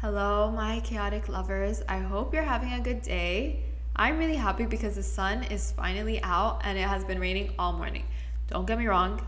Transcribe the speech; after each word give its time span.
Hello, 0.00 0.48
my 0.52 0.78
chaotic 0.78 1.28
lovers. 1.28 1.82
I 1.88 1.98
hope 1.98 2.32
you're 2.32 2.44
having 2.44 2.72
a 2.72 2.78
good 2.78 3.02
day. 3.02 3.64
I'm 3.96 4.16
really 4.16 4.36
happy 4.36 4.64
because 4.64 4.94
the 4.94 5.02
sun 5.02 5.42
is 5.42 5.72
finally 5.72 6.22
out 6.22 6.60
and 6.62 6.78
it 6.78 6.86
has 6.86 7.02
been 7.02 7.18
raining 7.18 7.52
all 7.58 7.72
morning. 7.72 8.04
Don't 8.46 8.64
get 8.64 8.78
me 8.78 8.86
wrong, 8.86 9.26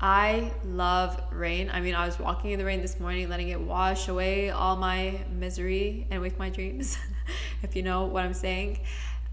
I 0.00 0.52
love 0.64 1.20
rain. 1.30 1.68
I 1.70 1.82
mean, 1.82 1.94
I 1.94 2.06
was 2.06 2.18
walking 2.18 2.52
in 2.52 2.58
the 2.58 2.64
rain 2.64 2.80
this 2.80 2.98
morning, 2.98 3.28
letting 3.28 3.50
it 3.50 3.60
wash 3.60 4.08
away 4.08 4.48
all 4.48 4.74
my 4.74 5.20
misery 5.38 6.06
and 6.10 6.22
wake 6.22 6.38
my 6.38 6.48
dreams, 6.48 6.96
if 7.62 7.76
you 7.76 7.82
know 7.82 8.06
what 8.06 8.24
I'm 8.24 8.32
saying. 8.32 8.80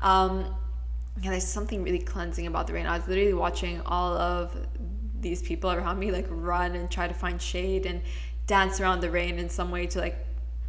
Um, 0.02 0.54
yeah, 1.22 1.30
there's 1.30 1.48
something 1.48 1.82
really 1.82 2.00
cleansing 2.00 2.46
about 2.46 2.68
the 2.68 2.74
rain. 2.74 2.88
I 2.88 2.98
was 2.98 3.08
literally 3.08 3.34
watching 3.34 3.80
all 3.86 4.18
of 4.18 4.54
these 5.18 5.42
people 5.42 5.72
around 5.72 5.98
me 5.98 6.12
like 6.12 6.28
run 6.30 6.76
and 6.76 6.92
try 6.92 7.08
to 7.08 7.14
find 7.14 7.42
shade 7.42 7.86
and 7.86 8.02
dance 8.48 8.82
around 8.82 9.00
the 9.00 9.10
rain 9.10 9.40
in 9.40 9.48
some 9.48 9.72
way 9.72 9.88
to 9.88 10.00
like 10.02 10.18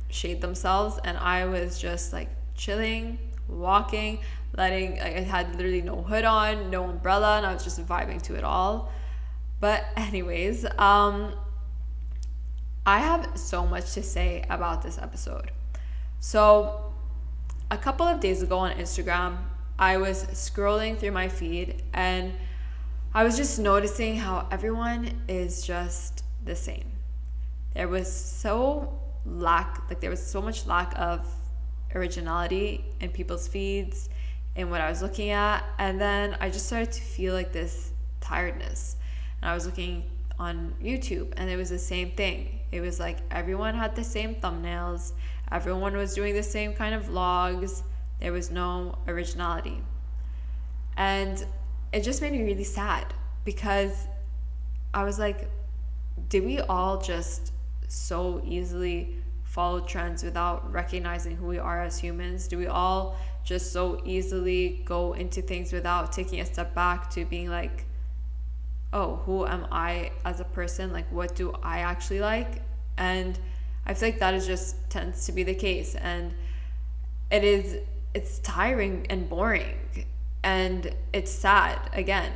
shade 0.09 0.41
themselves 0.41 0.99
and 1.05 1.17
I 1.19 1.47
was 1.47 1.79
just 1.79 2.13
like 2.13 2.29
chilling, 2.55 3.19
walking, 3.49 4.21
letting 4.57 4.99
like 4.99 5.17
I 5.17 5.21
had 5.21 5.55
literally 5.57 5.83
no 5.83 6.03
hood 6.03 6.25
on, 6.25 6.71
no 6.71 6.85
umbrella, 6.85 7.37
and 7.37 7.47
I 7.47 7.53
was 7.53 7.65
just 7.65 7.85
vibing 7.87 8.23
to 8.23 8.35
it 8.35 8.45
all. 8.45 8.93
But 9.61 9.85
anyways, 9.97 10.67
um 10.79 11.35
I 12.87 12.99
have 12.99 13.39
so 13.39 13.67
much 13.67 13.95
to 13.95 14.03
say 14.03 14.45
about 14.51 14.83
this 14.83 14.99
episode. 14.99 15.51
So 16.21 16.93
a 17.71 17.79
couple 17.79 18.07
of 18.07 18.21
days 18.21 18.43
ago 18.43 18.59
on 18.59 18.73
Instagram, 18.77 19.39
I 19.79 19.97
was 19.97 20.25
scrolling 20.27 20.99
through 20.99 21.13
my 21.13 21.29
feed 21.29 21.83
and 21.95 22.33
I 23.15 23.25
was 23.25 23.37
just 23.37 23.59
noticing 23.59 24.17
how 24.17 24.49
everyone 24.51 25.23
is 25.29 25.63
just 25.63 26.25
the 26.45 26.55
same. 26.55 26.93
There 27.75 27.89
was 27.89 28.11
so 28.13 29.01
lack 29.27 29.89
like 29.89 30.01
there 30.01 30.11
was 30.11 30.25
so 30.25 30.43
much 30.43 30.67
lack 30.67 30.99
of 30.99 31.27
originality 31.95 32.85
in 33.01 33.11
people's 33.11 33.49
feeds 33.49 34.09
in 34.57 34.71
what 34.71 34.81
I 34.81 34.89
was 34.89 35.03
looking 35.03 35.31
at. 35.31 35.65
And 35.79 36.01
then 36.01 36.37
I 36.41 36.51
just 36.51 36.67
started 36.67 36.93
to 36.93 37.01
feel 37.01 37.35
like 37.35 37.53
this 37.53 37.93
tiredness. 38.21 38.97
And 39.41 39.51
I 39.51 39.55
was 39.55 39.67
looking 39.67 40.05
on 40.39 40.75
YouTube 40.83 41.33
and 41.37 41.49
it 41.49 41.57
was 41.57 41.71
the 41.71 41.79
same 41.79 42.11
thing. 42.11 42.61
It 42.73 42.81
was 42.81 42.99
like 42.99 43.19
everyone 43.31 43.75
had 43.75 43.95
the 43.95 44.05
same 44.05 44.35
thumbnails. 44.37 45.13
Everyone 45.53 45.97
was 45.97 46.15
doing 46.15 46.35
the 46.35 46.43
same 46.43 46.75
kind 46.75 46.95
of 46.95 47.05
vlogs. 47.05 47.83
There 48.21 48.33
was 48.33 48.51
no 48.51 48.99
originality. 49.07 49.81
And 50.97 51.45
it 51.93 52.03
just 52.03 52.21
made 52.21 52.33
me 52.33 52.43
really 52.43 52.65
sad 52.65 53.13
because 53.45 54.09
I 54.93 55.05
was 55.05 55.19
like 55.19 55.49
did 56.29 56.45
we 56.45 56.61
all 56.61 57.01
just 57.01 57.53
so 57.89 58.43
easily 58.45 59.17
follow 59.45 59.81
trends 59.81 60.25
without 60.25 60.73
recognizing 60.73 61.37
who 61.37 61.47
we 61.47 61.59
are 61.59 61.83
as 61.83 61.99
humans? 61.99 62.49
Do 62.49 62.59
we 62.59 62.67
all 62.67 63.17
just 63.45 63.73
so 63.73 64.01
easily 64.05 64.83
go 64.85 65.13
into 65.13 65.43
things 65.43 65.73
without 65.73 66.13
taking 66.13 66.41
a 66.41 66.45
step 66.45 66.75
back 66.75 67.11
to 67.11 67.25
being 67.25 67.51
like, 67.51 67.85
oh, 68.93 69.17
who 69.27 69.47
am 69.47 69.67
I 69.71 70.13
as 70.25 70.41
a 70.41 70.45
person? 70.45 70.93
Like, 70.93 71.11
what 71.13 71.35
do 71.35 71.53
I 71.63 71.81
actually 71.81 72.21
like? 72.21 72.63
And 72.97 73.39
I 73.87 73.95
feel 73.95 74.09
like 74.09 74.21
that 74.21 74.35
is 74.35 74.47
just 74.47 74.77
tends 74.89 75.27
to 75.27 75.33
be 75.33 75.43
the 75.43 75.55
case. 75.55 75.95
And 75.95 76.33
it 77.31 77.45
is, 77.45 77.79
it's 78.15 78.39
tiring 78.39 79.07
and 79.11 79.29
boring. 79.29 79.77
And 80.43 80.95
it's 81.13 81.31
sad. 81.31 81.79
Again, 81.93 82.33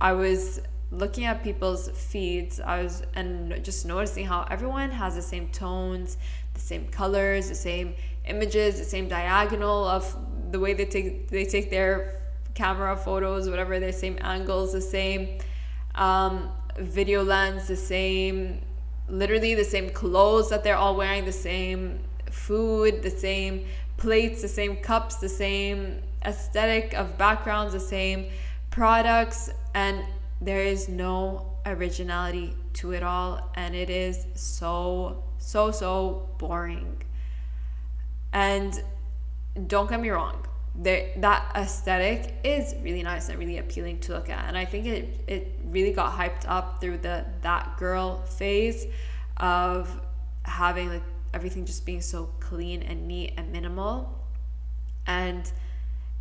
I 0.00 0.12
was 0.12 0.60
looking 0.92 1.24
at 1.24 1.42
people's 1.42 1.88
feeds 1.88 2.60
i 2.60 2.82
was 2.82 3.02
and 3.14 3.64
just 3.64 3.86
noticing 3.86 4.26
how 4.26 4.46
everyone 4.50 4.90
has 4.90 5.14
the 5.14 5.22
same 5.22 5.48
tones 5.48 6.18
the 6.52 6.60
same 6.60 6.86
colors 6.88 7.48
the 7.48 7.54
same 7.54 7.94
images 8.26 8.78
the 8.78 8.84
same 8.84 9.08
diagonal 9.08 9.86
of 9.86 10.14
the 10.52 10.60
way 10.60 10.74
they 10.74 10.84
take 10.84 11.28
they 11.28 11.46
take 11.46 11.70
their 11.70 12.20
camera 12.54 12.94
photos 12.94 13.48
whatever 13.48 13.80
the 13.80 13.92
same 13.92 14.18
angles 14.20 14.72
the 14.72 14.80
same 14.80 15.38
um, 15.94 16.50
video 16.78 17.22
lens 17.24 17.68
the 17.68 17.76
same 17.76 18.60
literally 19.08 19.54
the 19.54 19.64
same 19.64 19.88
clothes 19.90 20.50
that 20.50 20.62
they're 20.62 20.76
all 20.76 20.94
wearing 20.94 21.24
the 21.24 21.32
same 21.32 21.98
food 22.30 23.02
the 23.02 23.10
same 23.10 23.64
plates 23.96 24.42
the 24.42 24.48
same 24.48 24.76
cups 24.76 25.16
the 25.16 25.28
same 25.28 26.02
aesthetic 26.24 26.92
of 26.94 27.16
backgrounds 27.16 27.72
the 27.72 27.80
same 27.80 28.26
products 28.70 29.50
and 29.74 30.04
there 30.42 30.62
is 30.62 30.88
no 30.88 31.56
originality 31.64 32.54
to 32.74 32.92
it 32.92 33.02
all 33.02 33.50
and 33.54 33.74
it 33.74 33.90
is 33.90 34.26
so 34.34 35.22
so 35.38 35.70
so 35.70 36.28
boring. 36.38 37.02
And 38.32 38.82
don't 39.66 39.88
get 39.88 40.00
me 40.00 40.10
wrong 40.10 40.46
there 40.74 41.10
that 41.18 41.52
aesthetic 41.54 42.34
is 42.44 42.74
really 42.80 43.02
nice 43.02 43.28
and 43.28 43.38
really 43.38 43.58
appealing 43.58 43.98
to 44.00 44.12
look 44.12 44.30
at 44.30 44.48
and 44.48 44.56
i 44.56 44.64
think 44.64 44.86
it 44.86 45.20
it 45.26 45.52
really 45.66 45.92
got 45.92 46.10
hyped 46.10 46.48
up 46.48 46.80
through 46.80 46.96
the 46.96 47.22
that 47.42 47.76
girl 47.76 48.22
phase 48.22 48.86
of 49.36 50.00
having 50.44 50.88
like 50.88 51.02
everything 51.34 51.64
just 51.64 51.86
being 51.86 52.00
so 52.00 52.28
clean 52.40 52.82
and 52.82 53.06
neat 53.06 53.32
and 53.36 53.50
minimal. 53.52 54.18
And 55.06 55.50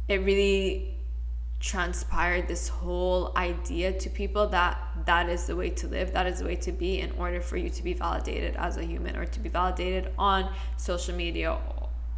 it 0.07 0.17
really 0.21 0.95
transpired 1.61 2.47
this 2.47 2.67
whole 2.67 3.31
idea 3.37 3.93
to 3.93 4.09
people 4.09 4.47
that 4.47 4.81
that 5.05 5.29
is 5.29 5.45
the 5.45 5.55
way 5.55 5.69
to 5.69 5.87
live 5.87 6.11
that 6.11 6.25
is 6.25 6.39
the 6.39 6.45
way 6.45 6.55
to 6.55 6.71
be 6.71 6.99
in 6.99 7.11
order 7.19 7.39
for 7.39 7.55
you 7.55 7.69
to 7.69 7.83
be 7.83 7.93
validated 7.93 8.55
as 8.55 8.77
a 8.77 8.83
human 8.83 9.15
or 9.15 9.25
to 9.25 9.39
be 9.39 9.47
validated 9.47 10.11
on 10.17 10.51
social 10.77 11.15
media 11.15 11.55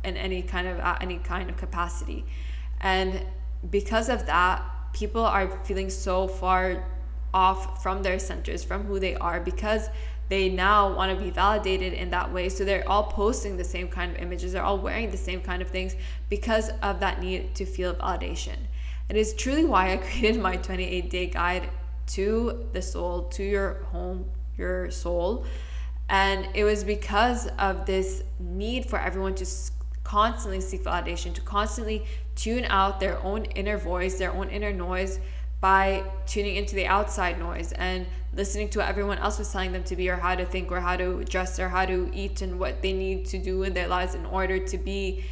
in 0.03 0.17
any 0.17 0.41
kind 0.41 0.67
of 0.67 0.79
uh, 0.79 0.97
any 1.01 1.17
kind 1.17 1.49
of 1.49 1.57
capacity. 1.57 2.25
And 2.81 3.25
because 3.69 4.09
of 4.09 4.25
that 4.25 4.63
people 4.93 5.23
are 5.23 5.47
feeling 5.65 5.89
so 5.89 6.27
far 6.27 6.85
off 7.33 7.81
from 7.81 8.03
their 8.03 8.19
centers 8.19 8.63
from 8.63 8.83
who 8.83 8.99
they 8.99 9.15
are 9.15 9.39
because 9.39 9.89
they 10.29 10.47
now 10.49 10.93
want 10.95 11.17
to 11.17 11.23
be 11.23 11.31
validated 11.31 11.93
in 11.93 12.09
that 12.11 12.31
way. 12.31 12.47
So 12.47 12.63
they're 12.63 12.87
all 12.87 13.03
posting 13.03 13.57
the 13.57 13.63
same 13.63 13.87
kind 13.87 14.15
of 14.15 14.21
images 14.21 14.53
they're 14.53 14.63
all 14.63 14.77
wearing 14.77 15.11
the 15.11 15.17
same 15.17 15.41
kind 15.41 15.61
of 15.61 15.69
things 15.69 15.95
because 16.29 16.69
of 16.81 16.99
that 16.99 17.21
need 17.21 17.55
to 17.55 17.65
feel 17.65 17.93
validation 17.95 18.57
it 19.09 19.15
is 19.15 19.33
truly 19.33 19.65
why 19.65 19.93
I 19.93 19.97
created 20.09 20.41
my 20.41 20.57
28 20.57 21.09
day 21.09 21.27
guide 21.27 21.69
to 22.07 22.67
the 22.73 22.81
soul, 22.81 23.23
to 23.29 23.43
your 23.43 23.83
home, 23.91 24.25
your 24.57 24.91
soul. 24.91 25.45
And 26.09 26.47
it 26.53 26.63
was 26.63 26.83
because 26.83 27.47
of 27.57 27.85
this 27.85 28.23
need 28.39 28.85
for 28.85 28.99
everyone 28.99 29.35
to 29.35 29.45
constantly 30.03 30.61
seek 30.61 30.83
validation, 30.83 31.33
to 31.33 31.41
constantly 31.41 32.05
tune 32.35 32.65
out 32.65 32.99
their 32.99 33.21
own 33.23 33.45
inner 33.45 33.77
voice, 33.77 34.17
their 34.17 34.31
own 34.33 34.49
inner 34.49 34.73
noise 34.73 35.19
by 35.61 36.03
tuning 36.25 36.57
into 36.57 36.75
the 36.75 36.85
outside 36.85 37.39
noise 37.39 37.71
and 37.73 38.05
listening 38.35 38.67
to 38.67 38.79
what 38.79 38.89
everyone 38.89 39.17
else 39.19 39.39
was 39.39 39.49
telling 39.49 39.71
them 39.71 39.83
to 39.83 39.95
be 39.95 40.09
or 40.09 40.17
how 40.17 40.35
to 40.35 40.45
think 40.45 40.69
or 40.71 40.81
how 40.81 40.97
to 40.97 41.23
dress 41.23 41.57
or 41.57 41.69
how 41.69 41.85
to 41.85 42.11
eat 42.13 42.41
and 42.41 42.59
what 42.59 42.81
they 42.81 42.91
need 42.91 43.25
to 43.25 43.37
do 43.37 43.63
in 43.63 43.73
their 43.73 43.87
lives 43.87 44.13
in 44.13 44.25
order 44.25 44.59
to 44.59 44.77
be 44.77 45.23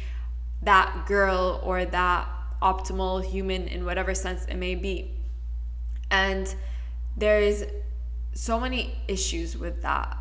that 0.62 1.04
girl 1.06 1.60
or 1.62 1.84
that 1.84 2.26
optimal 2.62 3.24
human 3.24 3.68
in 3.68 3.84
whatever 3.84 4.14
sense 4.14 4.44
it 4.46 4.56
may 4.56 4.74
be. 4.74 5.10
And 6.10 6.54
there 7.16 7.40
is 7.40 7.66
so 8.34 8.58
many 8.58 8.94
issues 9.08 9.56
with 9.56 9.82
that. 9.82 10.16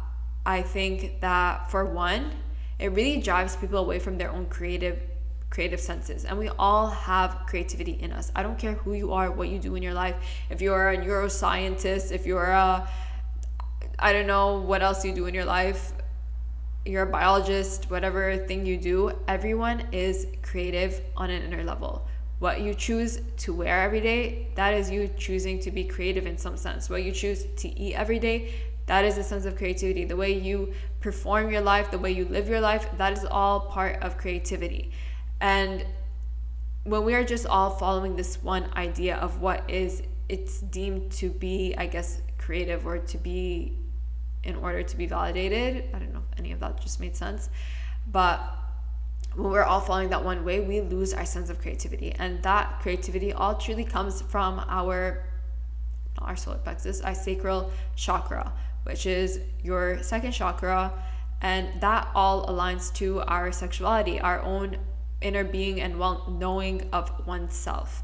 I 0.45 0.61
think 0.61 1.21
that 1.21 1.69
for 1.69 1.85
one, 1.85 2.31
it 2.79 2.91
really 2.93 3.21
drives 3.21 3.55
people 3.55 3.77
away 3.79 3.99
from 3.99 4.17
their 4.17 4.31
own 4.31 4.47
creative 4.47 4.99
creative 5.51 5.81
senses 5.81 6.23
and 6.23 6.39
we 6.39 6.47
all 6.57 6.87
have 6.87 7.39
creativity 7.45 7.91
in 7.91 8.13
us 8.13 8.31
i 8.37 8.41
don't 8.41 8.57
care 8.57 8.71
who 8.71 8.93
you 8.93 9.11
are 9.11 9.29
what 9.29 9.49
you 9.49 9.59
do 9.59 9.75
in 9.75 9.83
your 9.83 9.93
life 9.93 10.15
if 10.49 10.61
you're 10.61 10.91
a 10.91 10.97
neuroscientist 10.97 12.13
if 12.13 12.25
you're 12.25 12.51
a 12.51 12.87
i 13.99 14.13
don't 14.13 14.27
know 14.27 14.61
what 14.61 14.81
else 14.81 15.03
you 15.03 15.13
do 15.13 15.25
in 15.25 15.33
your 15.33 15.43
life 15.43 15.91
you're 16.85 17.03
a 17.03 17.11
biologist 17.11 17.91
whatever 17.91 18.37
thing 18.37 18.65
you 18.65 18.77
do 18.77 19.11
everyone 19.27 19.83
is 19.91 20.25
creative 20.41 21.01
on 21.17 21.29
an 21.29 21.43
inner 21.43 21.65
level 21.65 22.07
what 22.41 22.61
you 22.61 22.73
choose 22.73 23.21
to 23.37 23.53
wear 23.53 23.81
every 23.83 24.01
day, 24.01 24.47
that 24.55 24.73
is 24.73 24.89
you 24.89 25.07
choosing 25.15 25.59
to 25.59 25.69
be 25.69 25.83
creative 25.83 26.25
in 26.25 26.35
some 26.39 26.57
sense. 26.57 26.89
What 26.89 27.03
you 27.03 27.11
choose 27.11 27.45
to 27.57 27.69
eat 27.79 27.93
every 27.93 28.17
day, 28.17 28.55
that 28.87 29.05
is 29.05 29.19
a 29.19 29.23
sense 29.23 29.45
of 29.45 29.55
creativity. 29.55 30.05
The 30.05 30.15
way 30.15 30.33
you 30.33 30.73
perform 31.01 31.51
your 31.51 31.61
life, 31.61 31.91
the 31.91 31.99
way 31.99 32.11
you 32.11 32.25
live 32.25 32.49
your 32.49 32.59
life, 32.59 32.87
that 32.97 33.13
is 33.13 33.23
all 33.29 33.59
part 33.59 34.01
of 34.01 34.17
creativity. 34.17 34.89
And 35.39 35.85
when 36.83 37.05
we 37.05 37.13
are 37.13 37.23
just 37.23 37.45
all 37.45 37.69
following 37.69 38.15
this 38.15 38.41
one 38.41 38.65
idea 38.73 39.17
of 39.17 39.39
what 39.39 39.69
is 39.69 40.01
it's 40.27 40.61
deemed 40.61 41.11
to 41.11 41.29
be, 41.29 41.75
I 41.77 41.85
guess, 41.85 42.23
creative 42.39 42.87
or 42.87 42.97
to 42.97 43.17
be 43.19 43.77
in 44.43 44.55
order 44.55 44.81
to 44.81 44.97
be 44.97 45.05
validated. 45.05 45.89
I 45.93 45.99
don't 45.99 46.11
know 46.11 46.23
if 46.31 46.39
any 46.39 46.53
of 46.53 46.59
that 46.61 46.81
just 46.81 46.99
made 46.99 47.15
sense. 47.15 47.51
But 48.11 48.41
when 49.35 49.51
we're 49.51 49.63
all 49.63 49.79
following 49.79 50.09
that 50.09 50.23
one 50.23 50.43
way, 50.43 50.59
we 50.59 50.81
lose 50.81 51.13
our 51.13 51.25
sense 51.25 51.49
of 51.49 51.61
creativity. 51.61 52.11
And 52.11 52.43
that 52.43 52.79
creativity 52.81 53.31
all 53.31 53.55
truly 53.55 53.83
comes 53.83 54.21
from 54.21 54.63
our 54.67 55.23
our 56.17 56.35
solar 56.35 56.57
plexus, 56.57 57.01
our 57.01 57.15
sacral 57.15 57.71
chakra, 57.95 58.51
which 58.83 59.05
is 59.05 59.39
your 59.63 60.03
second 60.03 60.33
chakra. 60.33 60.91
And 61.41 61.81
that 61.81 62.09
all 62.13 62.45
aligns 62.47 62.93
to 62.95 63.21
our 63.21 63.51
sexuality, 63.51 64.19
our 64.19 64.41
own 64.41 64.77
inner 65.21 65.43
being 65.43 65.81
and 65.81 65.97
well 65.97 66.27
knowing 66.29 66.89
of 66.91 67.25
oneself. 67.25 68.03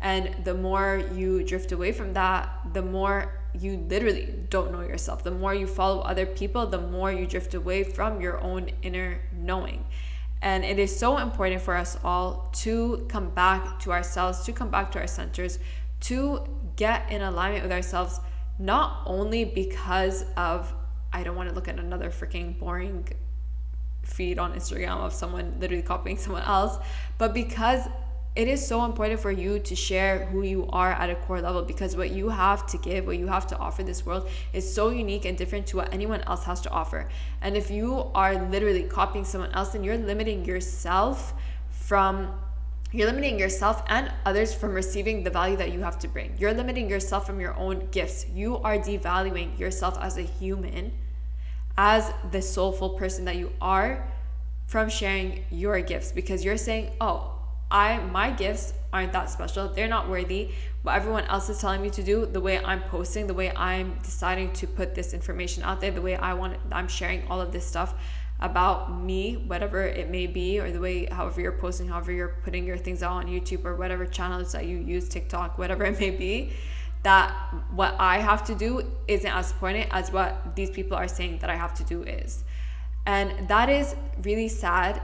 And 0.00 0.44
the 0.44 0.54
more 0.54 1.02
you 1.14 1.44
drift 1.44 1.70
away 1.70 1.92
from 1.92 2.14
that, 2.14 2.48
the 2.72 2.82
more 2.82 3.40
you 3.54 3.76
literally 3.88 4.34
don't 4.48 4.72
know 4.72 4.80
yourself. 4.80 5.22
The 5.22 5.30
more 5.30 5.54
you 5.54 5.66
follow 5.66 6.00
other 6.00 6.26
people, 6.26 6.66
the 6.66 6.80
more 6.80 7.12
you 7.12 7.26
drift 7.26 7.54
away 7.54 7.84
from 7.84 8.20
your 8.20 8.40
own 8.40 8.70
inner 8.82 9.20
knowing. 9.36 9.84
And 10.42 10.64
it 10.64 10.78
is 10.78 10.94
so 10.94 11.18
important 11.18 11.62
for 11.62 11.76
us 11.76 11.96
all 12.04 12.50
to 12.54 13.06
come 13.08 13.30
back 13.30 13.78
to 13.80 13.92
ourselves, 13.92 14.44
to 14.44 14.52
come 14.52 14.70
back 14.70 14.90
to 14.92 14.98
our 14.98 15.06
centers, 15.06 15.60
to 16.00 16.44
get 16.74 17.10
in 17.10 17.22
alignment 17.22 17.62
with 17.62 17.72
ourselves, 17.72 18.20
not 18.58 19.02
only 19.06 19.44
because 19.44 20.24
of, 20.36 20.74
I 21.12 21.22
don't 21.22 21.36
want 21.36 21.48
to 21.48 21.54
look 21.54 21.68
at 21.68 21.78
another 21.78 22.10
freaking 22.10 22.58
boring 22.58 23.06
feed 24.02 24.40
on 24.40 24.52
Instagram 24.54 24.96
of 24.98 25.12
someone 25.12 25.54
literally 25.60 25.82
copying 25.82 26.16
someone 26.18 26.42
else, 26.42 26.76
but 27.18 27.32
because 27.32 27.86
it 28.34 28.48
is 28.48 28.66
so 28.66 28.84
important 28.86 29.20
for 29.20 29.30
you 29.30 29.58
to 29.58 29.76
share 29.76 30.24
who 30.26 30.42
you 30.42 30.66
are 30.70 30.90
at 30.92 31.10
a 31.10 31.14
core 31.14 31.42
level 31.42 31.62
because 31.62 31.96
what 31.96 32.10
you 32.12 32.30
have 32.30 32.66
to 32.68 32.78
give, 32.78 33.06
what 33.06 33.18
you 33.18 33.26
have 33.26 33.46
to 33.48 33.58
offer 33.58 33.82
this 33.82 34.06
world 34.06 34.26
is 34.54 34.72
so 34.72 34.88
unique 34.88 35.26
and 35.26 35.36
different 35.36 35.66
to 35.66 35.76
what 35.76 35.92
anyone 35.92 36.22
else 36.22 36.44
has 36.44 36.60
to 36.62 36.70
offer. 36.70 37.08
And 37.42 37.56
if 37.58 37.70
you 37.70 38.10
are 38.14 38.34
literally 38.48 38.84
copying 38.84 39.26
someone 39.26 39.52
else, 39.52 39.70
then 39.70 39.84
you're 39.84 39.98
limiting 39.98 40.46
yourself 40.46 41.34
from 41.70 42.32
you're 42.94 43.06
limiting 43.06 43.38
yourself 43.38 43.82
and 43.88 44.12
others 44.26 44.52
from 44.52 44.74
receiving 44.74 45.24
the 45.24 45.30
value 45.30 45.56
that 45.56 45.72
you 45.72 45.80
have 45.80 45.98
to 46.00 46.08
bring. 46.08 46.34
You're 46.38 46.52
limiting 46.52 46.90
yourself 46.90 47.24
from 47.24 47.40
your 47.40 47.56
own 47.56 47.88
gifts. 47.90 48.26
You 48.34 48.58
are 48.58 48.76
devaluing 48.76 49.58
yourself 49.58 49.96
as 49.98 50.18
a 50.18 50.22
human, 50.22 50.92
as 51.78 52.12
the 52.30 52.42
soulful 52.42 52.90
person 52.90 53.24
that 53.24 53.36
you 53.36 53.50
are 53.62 54.06
from 54.66 54.90
sharing 54.90 55.44
your 55.50 55.80
gifts 55.80 56.12
because 56.12 56.44
you're 56.44 56.58
saying, 56.58 56.90
"Oh, 57.00 57.31
I 57.72 57.98
my 57.98 58.30
gifts 58.30 58.74
aren't 58.92 59.12
that 59.12 59.30
special. 59.30 59.68
They're 59.68 59.88
not 59.88 60.08
worthy. 60.08 60.50
What 60.82 60.94
everyone 60.94 61.24
else 61.24 61.48
is 61.48 61.58
telling 61.58 61.80
me 61.80 61.90
to 61.90 62.02
do, 62.02 62.26
the 62.26 62.40
way 62.40 62.62
I'm 62.62 62.82
posting, 62.82 63.26
the 63.26 63.34
way 63.34 63.50
I'm 63.56 63.98
deciding 64.02 64.52
to 64.54 64.66
put 64.66 64.94
this 64.94 65.14
information 65.14 65.62
out 65.62 65.80
there, 65.80 65.90
the 65.90 66.02
way 66.02 66.16
I 66.16 66.34
want 66.34 66.58
I'm 66.70 66.88
sharing 66.88 67.26
all 67.28 67.40
of 67.40 67.52
this 67.52 67.66
stuff 67.66 67.94
about 68.38 69.00
me, 69.00 69.34
whatever 69.46 69.82
it 69.82 70.10
may 70.10 70.26
be, 70.26 70.58
or 70.58 70.70
the 70.70 70.80
way 70.80 71.06
however 71.06 71.40
you're 71.40 71.52
posting, 71.52 71.88
however 71.88 72.12
you're 72.12 72.36
putting 72.44 72.66
your 72.66 72.76
things 72.76 73.02
out 73.02 73.12
on 73.12 73.26
YouTube 73.26 73.64
or 73.64 73.76
whatever 73.76 74.04
channels 74.04 74.52
that 74.52 74.66
you 74.66 74.76
use, 74.76 75.08
TikTok, 75.08 75.58
whatever 75.58 75.84
it 75.84 75.98
may 75.98 76.10
be, 76.10 76.52
that 77.04 77.30
what 77.72 77.94
I 77.98 78.18
have 78.18 78.44
to 78.46 78.54
do 78.54 78.90
isn't 79.08 79.30
as 79.30 79.52
important 79.52 79.86
as 79.92 80.12
what 80.12 80.56
these 80.56 80.70
people 80.70 80.96
are 80.96 81.08
saying 81.08 81.38
that 81.38 81.50
I 81.50 81.56
have 81.56 81.74
to 81.74 81.84
do 81.84 82.02
is. 82.02 82.44
And 83.06 83.48
that 83.48 83.68
is 83.68 83.96
really 84.22 84.48
sad 84.48 85.00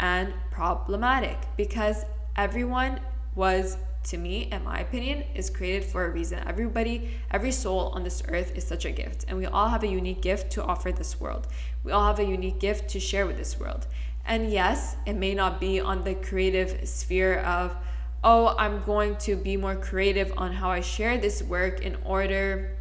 and 0.00 0.32
problematic 0.50 1.36
because 1.56 2.04
everyone 2.36 3.00
was 3.34 3.76
to 4.04 4.16
me 4.16 4.48
in 4.52 4.64
my 4.64 4.80
opinion 4.80 5.24
is 5.34 5.50
created 5.50 5.84
for 5.84 6.06
a 6.06 6.10
reason. 6.10 6.40
Everybody 6.46 7.10
every 7.30 7.52
soul 7.52 7.92
on 7.94 8.04
this 8.04 8.22
earth 8.28 8.56
is 8.56 8.64
such 8.64 8.84
a 8.84 8.90
gift 8.90 9.24
and 9.28 9.36
we 9.36 9.46
all 9.46 9.68
have 9.68 9.82
a 9.82 9.88
unique 9.88 10.22
gift 10.22 10.50
to 10.52 10.64
offer 10.64 10.92
this 10.92 11.20
world. 11.20 11.46
We 11.84 11.92
all 11.92 12.06
have 12.06 12.18
a 12.18 12.24
unique 12.24 12.60
gift 12.60 12.88
to 12.90 13.00
share 13.00 13.26
with 13.26 13.36
this 13.36 13.58
world. 13.58 13.86
And 14.24 14.50
yes 14.50 14.96
it 15.06 15.14
may 15.14 15.34
not 15.34 15.60
be 15.60 15.80
on 15.80 16.04
the 16.04 16.14
creative 16.14 16.88
sphere 16.88 17.38
of 17.40 17.76
oh 18.24 18.54
i'm 18.58 18.82
going 18.82 19.14
to 19.16 19.36
be 19.36 19.56
more 19.56 19.76
creative 19.76 20.32
on 20.36 20.52
how 20.52 20.70
i 20.70 20.80
share 20.80 21.18
this 21.18 21.40
work 21.42 21.80
in 21.80 21.96
order 22.04 22.76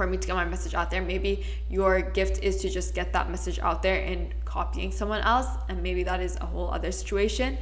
for 0.00 0.06
me 0.06 0.16
to 0.16 0.26
get 0.26 0.34
my 0.34 0.46
message 0.46 0.72
out 0.72 0.90
there. 0.90 1.02
Maybe 1.02 1.44
your 1.68 2.00
gift 2.00 2.42
is 2.42 2.56
to 2.62 2.70
just 2.70 2.94
get 2.94 3.12
that 3.12 3.30
message 3.30 3.58
out 3.58 3.82
there 3.82 4.02
and 4.02 4.32
copying 4.46 4.92
someone 4.92 5.20
else, 5.20 5.46
and 5.68 5.82
maybe 5.82 6.04
that 6.04 6.20
is 6.20 6.38
a 6.40 6.46
whole 6.46 6.70
other 6.70 6.90
situation. 6.90 7.58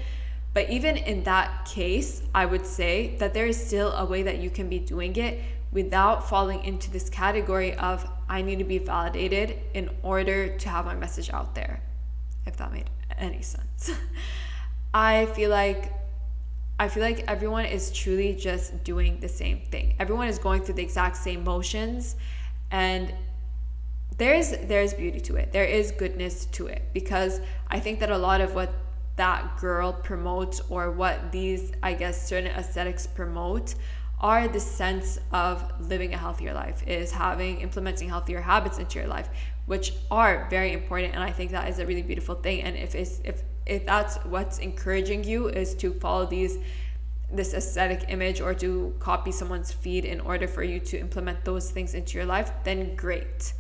But 0.55 0.71
even 0.71 0.97
in 0.97 1.25
that 1.25 1.65
case, 1.65 2.23
I 2.33 2.47
would 2.47 2.65
say 2.65 3.17
that 3.17 3.35
there 3.35 3.47
is 3.47 3.59
still 3.67 3.91
a 3.91 4.05
way 4.05 4.23
that 4.23 4.39
you 4.39 4.51
can 4.51 4.69
be 4.69 4.79
doing 4.79 5.17
it 5.17 5.43
without 5.73 6.29
falling 6.29 6.65
into 6.65 6.93
this 6.93 7.11
category 7.11 7.75
of 7.75 8.09
I 8.29 8.43
need 8.43 8.61
to 8.61 8.65
be 8.65 8.79
validated 8.79 9.59
in 9.75 9.91
order 10.05 10.57
to 10.59 10.69
have 10.69 10.85
my 10.85 10.95
message 10.95 11.31
out 11.31 11.57
there, 11.57 11.83
if 12.47 12.57
that 12.59 12.73
made 12.73 12.89
any 13.19 13.43
sense. 13.43 13.91
I 14.95 15.27
feel 15.27 15.51
like 15.51 15.93
I 16.79 16.89
feel 16.89 17.03
like 17.03 17.25
everyone 17.27 17.65
is 17.65 17.91
truly 17.91 18.35
just 18.35 18.85
doing 18.85 19.19
the 19.21 19.29
same 19.29 19.61
thing. 19.61 19.95
Everyone 19.99 20.29
is 20.29 20.39
going 20.39 20.63
through 20.63 20.77
the 20.77 20.83
exact 20.83 21.17
same 21.17 21.43
motions 21.43 22.17
and 22.71 23.13
there's 24.17 24.51
there's 24.51 24.95
beauty 24.95 25.21
to 25.21 25.37
it. 25.37 25.53
There 25.53 25.65
is 25.65 25.91
goodness 25.93 26.47
to 26.47 26.67
it 26.67 26.83
because 26.93 27.41
I 27.69 27.81
think 27.81 28.01
that 28.01 28.11
a 28.11 28.19
lot 28.19 28.41
of 28.41 28.55
what 28.55 28.73
that 29.17 29.59
girl 29.59 29.93
promotes 29.93 30.61
or 30.69 30.93
what 30.93 31.33
these 31.33 31.73
I 31.83 31.95
guess 31.95 32.29
certain 32.29 32.51
aesthetics 32.53 33.07
promote 33.07 33.75
are 34.21 34.49
the 34.49 34.61
sense 34.61 35.19
of 35.33 35.65
living 35.81 36.15
a 36.15 36.17
healthier 36.17 36.53
life 36.53 36.87
is 36.87 37.13
having 37.13 37.61
implementing 37.61 38.09
healthier 38.09 38.41
habits 38.41 38.79
into 38.79 38.99
your 38.99 39.09
life 39.09 39.29
which 39.67 39.93
are 40.11 40.49
very 40.51 40.73
important 40.73 41.15
and 41.15 41.23
I 41.23 41.31
think 41.31 41.53
that 41.53 41.69
is 41.69 41.79
a 41.79 41.87
really 41.87 42.03
beautiful 42.03 42.35
thing 42.35 42.63
and 42.63 42.77
if 42.77 42.95
it's 42.95 43.21
if 43.25 43.43
if 43.69 43.87
that's 43.87 44.17
what's 44.25 44.59
encouraging 44.59 45.25
you 45.25 45.49
is 45.49 45.75
to 45.77 45.93
follow 45.93 46.27
these 46.27 46.59
this 47.31 47.53
aesthetic 47.53 48.07
image 48.09 48.41
or 48.41 48.55
to 48.55 48.95
copy 49.01 49.31
someone's 49.31 49.71
feed 49.71 50.07
in 50.07 50.19
order 50.21 50.49
for 50.49 50.63
you 50.63 50.81
to 50.81 50.99
implement 50.99 51.45
those 51.45 51.71
things 51.71 51.93
into 51.93 52.17
your 52.17 52.25
life, 52.25 52.51
then 52.65 52.97
great. 52.97 53.53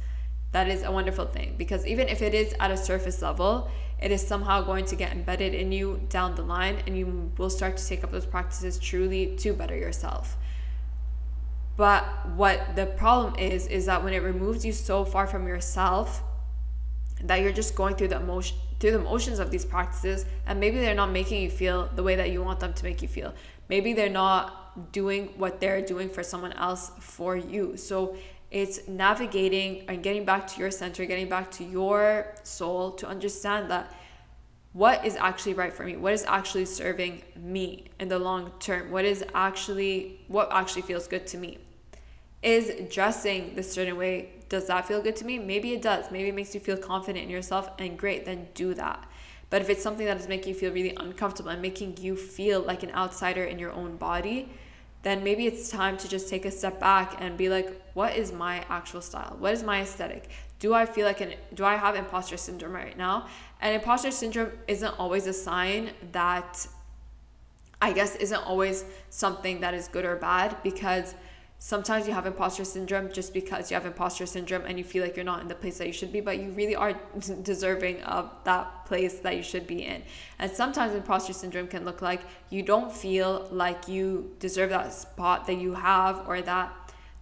That 0.52 0.68
is 0.68 0.82
a 0.82 0.90
wonderful 0.90 1.26
thing 1.26 1.54
because 1.58 1.86
even 1.86 2.08
if 2.08 2.22
it 2.22 2.32
is 2.32 2.54
at 2.60 2.70
a 2.70 2.76
surface 2.78 3.20
level, 3.20 3.70
it 4.00 4.10
is 4.10 4.26
somehow 4.26 4.62
going 4.62 4.86
to 4.86 4.96
get 4.96 5.12
embedded 5.12 5.52
in 5.52 5.70
you 5.70 6.00
down 6.08 6.34
the 6.34 6.42
line 6.42 6.78
and 6.86 6.96
you 6.96 7.30
will 7.36 7.50
start 7.50 7.76
to 7.76 7.86
take 7.86 8.02
up 8.02 8.10
those 8.10 8.24
practices 8.24 8.78
truly 8.78 9.36
to 9.36 9.52
better 9.52 9.76
yourself. 9.76 10.38
But 11.76 12.04
what 12.30 12.74
the 12.74 12.86
problem 12.86 13.36
is, 13.36 13.66
is 13.66 13.84
that 13.86 14.02
when 14.02 14.14
it 14.14 14.22
removes 14.22 14.64
you 14.64 14.72
so 14.72 15.04
far 15.04 15.26
from 15.26 15.46
yourself 15.46 16.22
that 17.24 17.40
you're 17.40 17.52
just 17.52 17.74
going 17.74 17.94
through 17.96 18.08
the 18.08 18.16
emotion 18.16 18.56
through 18.80 18.92
the 18.92 18.98
motions 18.98 19.40
of 19.40 19.50
these 19.50 19.64
practices 19.64 20.24
and 20.46 20.60
maybe 20.60 20.78
they're 20.78 20.94
not 20.94 21.10
making 21.10 21.42
you 21.42 21.50
feel 21.50 21.90
the 21.96 22.02
way 22.02 22.14
that 22.14 22.30
you 22.30 22.42
want 22.42 22.60
them 22.60 22.72
to 22.72 22.84
make 22.84 23.02
you 23.02 23.08
feel. 23.08 23.34
Maybe 23.68 23.92
they're 23.92 24.08
not 24.08 24.92
doing 24.92 25.34
what 25.36 25.60
they're 25.60 25.82
doing 25.82 26.08
for 26.08 26.22
someone 26.22 26.52
else 26.52 26.92
for 27.00 27.36
you. 27.36 27.76
So 27.76 28.16
it's 28.50 28.88
navigating 28.88 29.84
and 29.88 30.02
getting 30.02 30.24
back 30.24 30.46
to 30.46 30.60
your 30.60 30.70
center 30.70 31.04
getting 31.04 31.28
back 31.28 31.50
to 31.50 31.64
your 31.64 32.34
soul 32.42 32.92
to 32.92 33.06
understand 33.06 33.70
that 33.70 33.94
what 34.72 35.04
is 35.04 35.16
actually 35.16 35.54
right 35.54 35.72
for 35.72 35.84
me 35.84 35.96
what 35.96 36.12
is 36.12 36.24
actually 36.24 36.64
serving 36.64 37.22
me 37.36 37.84
in 38.00 38.08
the 38.08 38.18
long 38.18 38.50
term 38.58 38.90
what 38.90 39.04
is 39.04 39.22
actually 39.34 40.20
what 40.28 40.48
actually 40.50 40.82
feels 40.82 41.06
good 41.06 41.26
to 41.26 41.36
me 41.36 41.58
is 42.42 42.72
dressing 42.92 43.54
the 43.54 43.62
certain 43.62 43.96
way 43.96 44.30
does 44.48 44.66
that 44.66 44.86
feel 44.86 45.02
good 45.02 45.16
to 45.16 45.24
me? 45.24 45.38
Maybe 45.38 45.72
it 45.72 45.82
does. 45.82 46.10
Maybe 46.10 46.28
it 46.28 46.34
makes 46.34 46.54
you 46.54 46.60
feel 46.60 46.76
confident 46.76 47.24
in 47.24 47.30
yourself, 47.30 47.70
and 47.78 47.98
great, 47.98 48.24
then 48.24 48.48
do 48.54 48.74
that. 48.74 49.06
But 49.50 49.62
if 49.62 49.70
it's 49.70 49.82
something 49.82 50.06
that 50.06 50.18
is 50.18 50.28
making 50.28 50.54
you 50.54 50.58
feel 50.58 50.72
really 50.72 50.94
uncomfortable 50.96 51.50
and 51.50 51.62
making 51.62 51.98
you 52.00 52.16
feel 52.16 52.60
like 52.60 52.82
an 52.82 52.90
outsider 52.92 53.44
in 53.44 53.58
your 53.58 53.72
own 53.72 53.96
body, 53.96 54.50
then 55.02 55.22
maybe 55.22 55.46
it's 55.46 55.70
time 55.70 55.96
to 55.96 56.08
just 56.08 56.28
take 56.28 56.44
a 56.44 56.50
step 56.50 56.80
back 56.80 57.16
and 57.20 57.36
be 57.36 57.48
like, 57.48 57.80
what 57.94 58.16
is 58.16 58.32
my 58.32 58.64
actual 58.68 59.00
style? 59.00 59.36
What 59.38 59.52
is 59.52 59.62
my 59.62 59.82
aesthetic? 59.82 60.28
Do 60.58 60.74
I 60.74 60.86
feel 60.86 61.06
like 61.06 61.20
an 61.20 61.34
do 61.54 61.64
I 61.64 61.76
have 61.76 61.94
imposter 61.94 62.36
syndrome 62.36 62.72
right 62.72 62.98
now? 62.98 63.28
And 63.60 63.74
imposter 63.74 64.10
syndrome 64.10 64.52
isn't 64.66 64.98
always 64.98 65.26
a 65.26 65.32
sign 65.32 65.90
that 66.12 66.66
I 67.80 67.92
guess 67.92 68.16
isn't 68.16 68.44
always 68.44 68.84
something 69.08 69.60
that 69.60 69.72
is 69.72 69.86
good 69.86 70.04
or 70.04 70.16
bad 70.16 70.56
because 70.64 71.14
sometimes 71.58 72.06
you 72.06 72.14
have 72.14 72.26
imposter 72.26 72.64
syndrome 72.64 73.10
just 73.12 73.34
because 73.34 73.70
you 73.70 73.74
have 73.74 73.84
imposter 73.84 74.26
syndrome 74.26 74.64
and 74.64 74.78
you 74.78 74.84
feel 74.84 75.02
like 75.02 75.16
you're 75.16 75.24
not 75.24 75.42
in 75.42 75.48
the 75.48 75.54
place 75.54 75.78
that 75.78 75.86
you 75.86 75.92
should 75.92 76.12
be, 76.12 76.20
but 76.20 76.38
you 76.38 76.50
really 76.50 76.76
are 76.76 76.92
deserving 77.42 78.00
of 78.02 78.30
that 78.44 78.86
place 78.86 79.18
that 79.20 79.36
you 79.36 79.42
should 79.42 79.66
be 79.66 79.84
in. 79.84 80.02
And 80.38 80.50
sometimes 80.50 80.94
imposter 80.94 81.32
syndrome 81.32 81.66
can 81.66 81.84
look 81.84 82.00
like 82.00 82.22
you 82.50 82.62
don't 82.62 82.92
feel 82.92 83.48
like 83.50 83.88
you 83.88 84.36
deserve 84.38 84.70
that 84.70 84.92
spot 84.92 85.46
that 85.46 85.58
you 85.58 85.74
have 85.74 86.28
or 86.28 86.40
that 86.42 86.72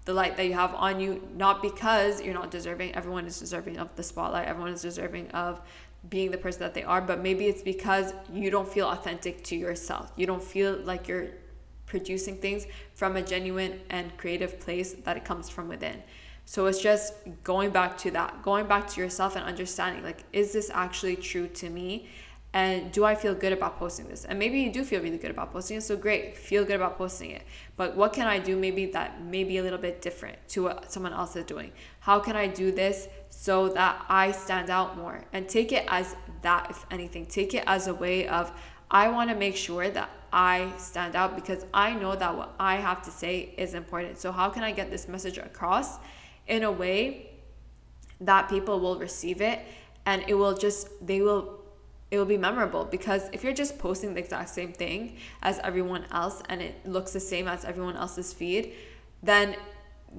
the 0.05 0.12
light 0.12 0.37
that 0.37 0.47
you 0.47 0.52
have 0.52 0.73
on 0.75 1.00
you, 1.00 1.26
not 1.35 1.62
because 1.62 2.23
you're 2.23 2.35
not 2.35 2.50
deserving. 2.50 2.95
Everyone 2.95 3.26
is 3.26 3.40
deserving 3.40 3.78
of 3.78 3.95
the 3.97 4.02
spotlight, 4.02 4.47
everyone 4.47 4.73
is 4.73 4.83
deserving 4.83 5.31
of 5.31 5.61
being 6.09 6.31
the 6.31 6.38
person 6.38 6.61
that 6.61 6.75
they 6.75 6.85
are, 6.85 7.00
but 7.00 7.21
maybe 7.21 7.47
it's 7.47 7.62
because 7.62 8.12
you 8.33 8.50
don't 8.50 8.69
feel 8.69 8.87
authentic 8.88 9.43
to 9.45 9.57
yourself. 9.57 10.12
You 10.14 10.26
don't 10.26 10.43
feel 10.43 10.76
like 10.76 11.09
you're 11.09 11.31
producing 11.87 12.37
things 12.37 12.66
from 12.95 13.16
a 13.16 13.23
genuine 13.23 13.81
and 13.90 14.16
creative 14.16 14.61
place 14.61 14.93
that 15.05 15.16
it 15.16 15.25
comes 15.25 15.49
from 15.49 15.69
within. 15.69 16.02
So 16.45 16.66
it's 16.66 16.81
just 16.81 17.14
going 17.43 17.71
back 17.71 17.99
to 17.99 18.11
that, 18.12 18.43
going 18.43 18.66
back 18.66 18.88
to 18.90 19.00
yourself 19.00 19.35
and 19.35 19.45
understanding 19.45 20.05
like, 20.05 20.25
is 20.33 20.52
this 20.52 20.71
actually 20.73 21.16
true 21.16 21.49
to 21.49 21.71
me? 21.71 22.09
and 22.57 22.90
do 22.90 23.05
I 23.05 23.14
feel 23.14 23.35
good 23.35 23.52
about 23.52 23.78
posting 23.78 24.09
this? 24.09 24.25
And 24.25 24.38
maybe 24.38 24.59
you 24.61 24.73
do 24.73 24.83
feel 24.83 25.02
really 25.02 25.19
good 25.19 25.31
about 25.31 25.52
posting 25.52 25.76
it, 25.76 25.83
so 25.83 25.95
great, 25.95 26.38
feel 26.38 26.64
good 26.64 26.76
about 26.76 26.97
posting 26.97 27.31
it. 27.33 27.43
But 27.76 27.95
what 27.97 28.14
can 28.14 28.26
I 28.26 28.38
do 28.38 28.57
maybe 28.57 28.87
that 28.93 29.23
may 29.23 29.45
be 29.45 29.59
a 29.59 29.62
little 29.62 29.78
bit 29.78 30.00
different 30.00 30.38
to 30.50 30.62
what 30.62 30.90
someone 30.90 31.12
else 31.12 31.37
is 31.37 31.45
doing? 31.45 31.71
How 32.00 32.19
can 32.19 32.35
I 32.35 32.47
do 32.47 32.73
this 32.73 33.09
so 33.28 33.69
that 33.71 34.07
I 34.09 34.33
stand 34.33 34.71
out 34.71 34.97
more? 34.97 35.23
And 35.35 35.47
take 35.47 35.71
it 35.71 35.85
as 35.88 36.16
that, 36.40 36.71
if 36.71 36.87
anything, 36.90 37.26
take 37.26 37.52
it 37.52 37.64
as 37.66 37.88
a 37.88 37.95
way 37.95 38.26
of 38.26 38.50
I 38.90 39.09
want 39.09 39.28
to 39.28 39.37
make 39.37 39.57
sure 39.57 39.90
that 39.90 40.09
I 40.37 40.71
stand 40.76 41.16
out 41.16 41.35
because 41.35 41.64
I 41.73 41.95
know 41.95 42.14
that 42.14 42.37
what 42.37 42.55
I 42.61 42.76
have 42.76 43.00
to 43.05 43.11
say 43.11 43.55
is 43.57 43.73
important. 43.73 44.19
So, 44.19 44.33
how 44.33 44.50
can 44.50 44.62
I 44.62 44.71
get 44.71 44.90
this 44.90 45.09
message 45.09 45.38
across 45.38 45.97
in 46.47 46.62
a 46.62 46.71
way 46.71 47.31
that 48.21 48.50
people 48.50 48.78
will 48.78 48.99
receive 48.99 49.40
it 49.40 49.61
and 50.05 50.23
it 50.28 50.35
will 50.35 50.55
just, 50.55 50.88
they 51.05 51.23
will 51.23 51.61
it 52.11 52.19
will 52.19 52.26
be 52.26 52.37
memorable 52.37 52.85
because 52.85 53.28
if 53.33 53.43
you're 53.43 53.52
just 53.52 53.78
posting 53.78 54.14
the 54.14 54.21
exact 54.21 54.50
same 54.50 54.73
thing 54.73 55.16
as 55.43 55.59
everyone 55.64 56.05
else 56.12 56.40
and 56.49 56.62
it 56.62 56.87
looks 56.87 57.12
the 57.12 57.19
same 57.19 57.49
as 57.49 57.64
everyone 57.64 57.97
else's 57.97 58.33
feed, 58.33 58.75
then 59.23 59.57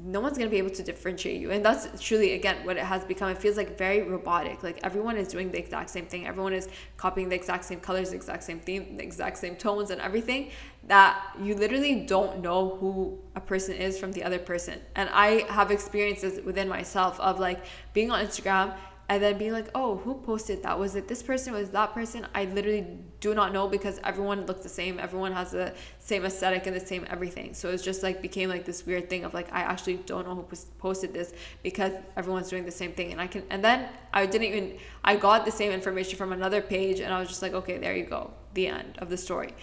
no 0.03 0.19
one's 0.19 0.37
going 0.37 0.49
to 0.49 0.51
be 0.51 0.57
able 0.57 0.69
to 0.69 0.83
differentiate 0.83 1.41
you. 1.41 1.51
And 1.51 1.65
that's 1.65 1.87
truly, 2.01 2.33
again, 2.33 2.65
what 2.65 2.77
it 2.77 2.83
has 2.83 3.03
become. 3.03 3.29
It 3.29 3.37
feels 3.37 3.57
like 3.57 3.77
very 3.77 4.01
robotic. 4.01 4.63
Like 4.63 4.79
everyone 4.83 5.17
is 5.17 5.27
doing 5.27 5.51
the 5.51 5.57
exact 5.57 5.89
same 5.89 6.05
thing. 6.05 6.27
Everyone 6.27 6.53
is 6.53 6.69
copying 6.97 7.29
the 7.29 7.35
exact 7.35 7.65
same 7.65 7.79
colors, 7.79 8.11
the 8.11 8.15
exact 8.15 8.43
same 8.43 8.59
theme, 8.59 8.97
the 8.97 9.03
exact 9.03 9.37
same 9.37 9.55
tones 9.55 9.89
and 9.89 9.99
everything 10.01 10.51
that 10.87 11.35
you 11.41 11.55
literally 11.55 12.05
don't 12.05 12.41
know 12.41 12.77
who 12.79 13.17
a 13.35 13.41
person 13.41 13.75
is 13.75 13.99
from 13.99 14.11
the 14.11 14.23
other 14.23 14.39
person. 14.39 14.79
And 14.95 15.09
I 15.11 15.45
have 15.51 15.71
experiences 15.71 16.43
within 16.45 16.69
myself 16.69 17.19
of 17.19 17.39
like 17.39 17.63
being 17.93 18.11
on 18.11 18.25
Instagram 18.25 18.73
and 19.09 19.23
then 19.23 19.37
being 19.37 19.53
like, 19.53 19.69
oh, 19.73 19.95
who 19.97 20.15
posted 20.15 20.63
that? 20.63 20.77
Was 20.77 20.95
it 20.95 21.07
this 21.07 21.23
person? 21.23 21.53
Was 21.53 21.69
that 21.69 21.93
person? 21.93 22.27
I 22.35 22.43
literally 22.45 22.85
do 23.21 23.33
not 23.33 23.53
know 23.53 23.67
because 23.69 24.01
everyone 24.03 24.45
looks 24.45 24.63
the 24.63 24.69
same. 24.69 24.99
Everyone 24.99 25.31
has 25.31 25.51
the 25.51 25.73
same 25.99 26.25
aesthetic 26.25 26.67
and 26.67 26.75
the 26.75 26.85
same 26.85 27.05
everything. 27.09 27.53
So 27.53 27.69
it's 27.69 27.83
just 27.83 28.03
like 28.03 28.21
became 28.21 28.49
like 28.49 28.65
this 28.65 28.85
weird 28.85 29.09
thing 29.09 29.23
of 29.23 29.33
like 29.33 29.47
I 29.53 29.61
actually 29.61 29.97
don't 30.05 30.27
know 30.27 30.35
who 30.35 30.45
posted 30.77 31.13
this 31.13 31.33
because 31.63 31.93
everyone's 32.17 32.49
doing 32.49 32.65
the 32.65 32.71
same 32.71 32.91
thing. 32.91 33.13
And 33.13 33.21
I 33.21 33.27
can 33.27 33.43
and 33.49 33.63
then 33.63 33.87
I 34.13 34.25
didn't 34.25 34.47
even 34.47 34.77
I 35.05 35.15
got 35.15 35.45
the 35.45 35.51
same 35.51 35.71
information 35.71 36.17
from 36.17 36.33
another 36.33 36.61
page 36.61 36.99
and 36.99 37.13
I 37.13 37.19
was 37.19 37.29
just 37.29 37.41
like, 37.41 37.53
okay, 37.53 37.77
there 37.77 37.95
you 37.95 38.05
go, 38.05 38.31
the 38.55 38.67
end 38.67 38.97
of 38.97 39.09
the 39.09 39.17
story. 39.17 39.53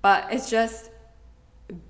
But 0.00 0.32
it's 0.32 0.48
just 0.48 0.90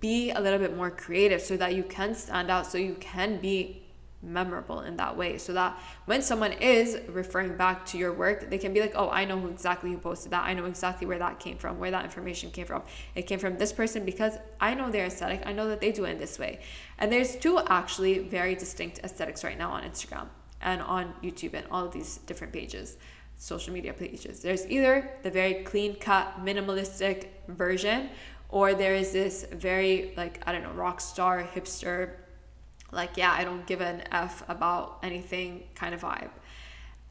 be 0.00 0.30
a 0.30 0.40
little 0.40 0.58
bit 0.58 0.76
more 0.76 0.90
creative 0.90 1.42
so 1.42 1.56
that 1.56 1.74
you 1.74 1.82
can 1.82 2.14
stand 2.14 2.50
out, 2.50 2.66
so 2.66 2.78
you 2.78 2.94
can 3.00 3.38
be 3.38 3.81
memorable 4.22 4.80
in 4.80 4.96
that 4.96 5.16
way. 5.16 5.36
So 5.38 5.52
that 5.52 5.78
when 6.06 6.22
someone 6.22 6.52
is 6.52 6.98
referring 7.08 7.56
back 7.56 7.84
to 7.86 7.98
your 7.98 8.12
work 8.12 8.50
they 8.50 8.58
can 8.58 8.72
be 8.72 8.80
like 8.80 8.92
oh 8.94 9.10
i 9.10 9.24
know 9.24 9.38
who 9.38 9.48
exactly 9.48 9.90
who 9.90 9.98
posted 9.98 10.32
that. 10.32 10.44
I 10.44 10.54
know 10.54 10.64
exactly 10.66 11.06
where 11.06 11.18
that 11.18 11.40
came 11.40 11.58
from 11.58 11.78
where 11.78 11.90
that 11.90 12.04
information 12.04 12.50
came 12.50 12.66
from. 12.66 12.82
It 13.14 13.22
came 13.22 13.38
from 13.38 13.58
this 13.58 13.72
person 13.72 14.04
because 14.04 14.34
i 14.60 14.74
know 14.74 14.90
their 14.90 15.06
aesthetic. 15.06 15.42
I 15.44 15.52
know 15.52 15.68
that 15.68 15.80
they 15.80 15.92
do 15.92 16.04
it 16.04 16.10
in 16.10 16.18
this 16.18 16.38
way. 16.38 16.60
And 16.98 17.12
there's 17.12 17.36
two 17.36 17.58
actually 17.66 18.20
very 18.20 18.54
distinct 18.54 19.00
aesthetics 19.02 19.42
right 19.44 19.58
now 19.58 19.70
on 19.70 19.82
instagram 19.82 20.28
and 20.60 20.80
on 20.82 21.12
youtube 21.22 21.54
and 21.54 21.66
all 21.70 21.84
of 21.84 21.92
these 21.92 22.18
different 22.18 22.52
pages 22.52 22.96
social 23.36 23.72
media 23.72 23.92
pages. 23.92 24.40
There's 24.40 24.64
either 24.68 25.10
the 25.24 25.30
very 25.30 25.64
clean 25.64 25.96
cut 25.96 26.44
minimalistic 26.44 27.26
version 27.48 28.10
or 28.52 28.74
there 28.74 28.94
is 28.94 29.12
this 29.12 29.46
very 29.50 30.12
like 30.16 30.40
i 30.46 30.52
don't 30.52 30.62
know 30.62 30.70
rock 30.72 31.00
star 31.00 31.42
hipster 31.42 32.10
like 32.92 33.16
yeah 33.16 33.32
i 33.32 33.42
don't 33.42 33.66
give 33.66 33.80
an 33.80 34.02
f 34.12 34.44
about 34.48 34.98
anything 35.02 35.64
kind 35.74 35.94
of 35.94 36.02
vibe. 36.02 36.30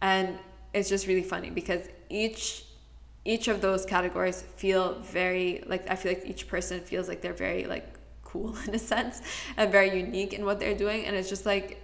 And 0.02 0.40
it's 0.74 0.90
just 0.90 1.06
really 1.06 1.24
funny 1.24 1.50
because 1.50 1.88
each 2.10 2.66
each 3.26 3.48
of 3.48 3.62
those 3.62 3.86
categories 3.86 4.42
feel 4.56 5.00
very 5.00 5.64
like 5.68 5.88
i 5.92 5.96
feel 5.96 6.14
like 6.14 6.26
each 6.26 6.48
person 6.48 6.80
feels 6.80 7.08
like 7.08 7.22
they're 7.22 7.34
very 7.34 7.66
like 7.66 7.88
cool 8.32 8.56
in 8.68 8.76
a 8.76 8.80
sense 8.80 9.22
and 9.58 9.72
very 9.72 9.98
unique 9.98 10.34
in 10.34 10.46
what 10.46 10.60
they're 10.60 10.78
doing. 10.78 11.06
And 11.06 11.16
it's 11.16 11.30
just 11.30 11.46
like 11.46 11.84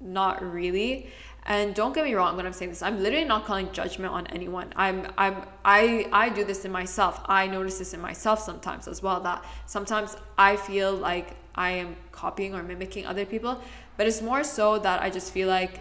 not 0.00 0.42
really 0.42 1.10
and 1.46 1.74
don't 1.74 1.94
get 1.94 2.04
me 2.04 2.14
wrong 2.14 2.36
when 2.36 2.46
i'm 2.46 2.52
saying 2.52 2.70
this 2.70 2.82
i'm 2.82 3.02
literally 3.02 3.24
not 3.24 3.44
calling 3.44 3.70
judgment 3.72 4.12
on 4.12 4.26
anyone. 4.28 4.72
I'm 4.76 5.06
i'm 5.18 5.42
i 5.64 6.08
i 6.12 6.28
do 6.28 6.44
this 6.44 6.64
in 6.64 6.72
myself. 6.72 7.20
I 7.26 7.46
notice 7.46 7.78
this 7.78 7.94
in 7.94 8.00
myself 8.00 8.40
sometimes 8.40 8.88
as 8.88 9.02
well 9.02 9.20
that 9.20 9.44
sometimes 9.66 10.16
i 10.38 10.56
feel 10.56 10.92
like 10.94 11.36
I 11.54 11.70
am 11.70 11.96
copying 12.10 12.54
or 12.54 12.62
mimicking 12.62 13.06
other 13.06 13.24
people, 13.24 13.60
but 13.96 14.06
it's 14.06 14.20
more 14.20 14.42
so 14.42 14.78
that 14.80 15.02
I 15.02 15.10
just 15.10 15.32
feel 15.32 15.48
like 15.48 15.80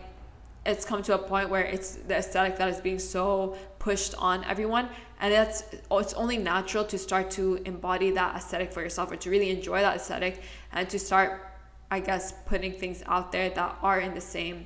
it's 0.65 0.85
come 0.85 1.01
to 1.03 1.15
a 1.15 1.17
point 1.17 1.49
where 1.49 1.63
it's 1.63 1.95
the 1.95 2.15
aesthetic 2.15 2.57
that 2.57 2.69
is 2.69 2.79
being 2.79 2.99
so 2.99 3.57
pushed 3.79 4.15
on 4.17 4.45
everyone 4.45 4.87
and 5.19 5.33
that's 5.33 5.63
oh, 5.91 5.97
it's 5.97 6.13
only 6.13 6.37
natural 6.37 6.85
to 6.85 6.97
start 6.97 7.29
to 7.31 7.55
embody 7.65 8.11
that 8.11 8.35
aesthetic 8.37 8.71
for 8.71 8.81
yourself 8.81 9.11
or 9.11 9.17
to 9.17 9.29
really 9.29 9.49
enjoy 9.49 9.81
that 9.81 9.97
aesthetic 9.97 10.41
and 10.71 10.89
to 10.89 10.97
start 10.97 11.53
i 11.91 11.99
guess 11.99 12.33
putting 12.45 12.71
things 12.71 13.03
out 13.07 13.33
there 13.33 13.49
that 13.49 13.77
are 13.81 13.99
in 13.99 14.13
the 14.13 14.21
same 14.21 14.65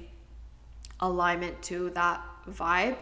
alignment 1.00 1.62
to 1.62 1.90
that 1.92 2.22
vibe 2.50 2.98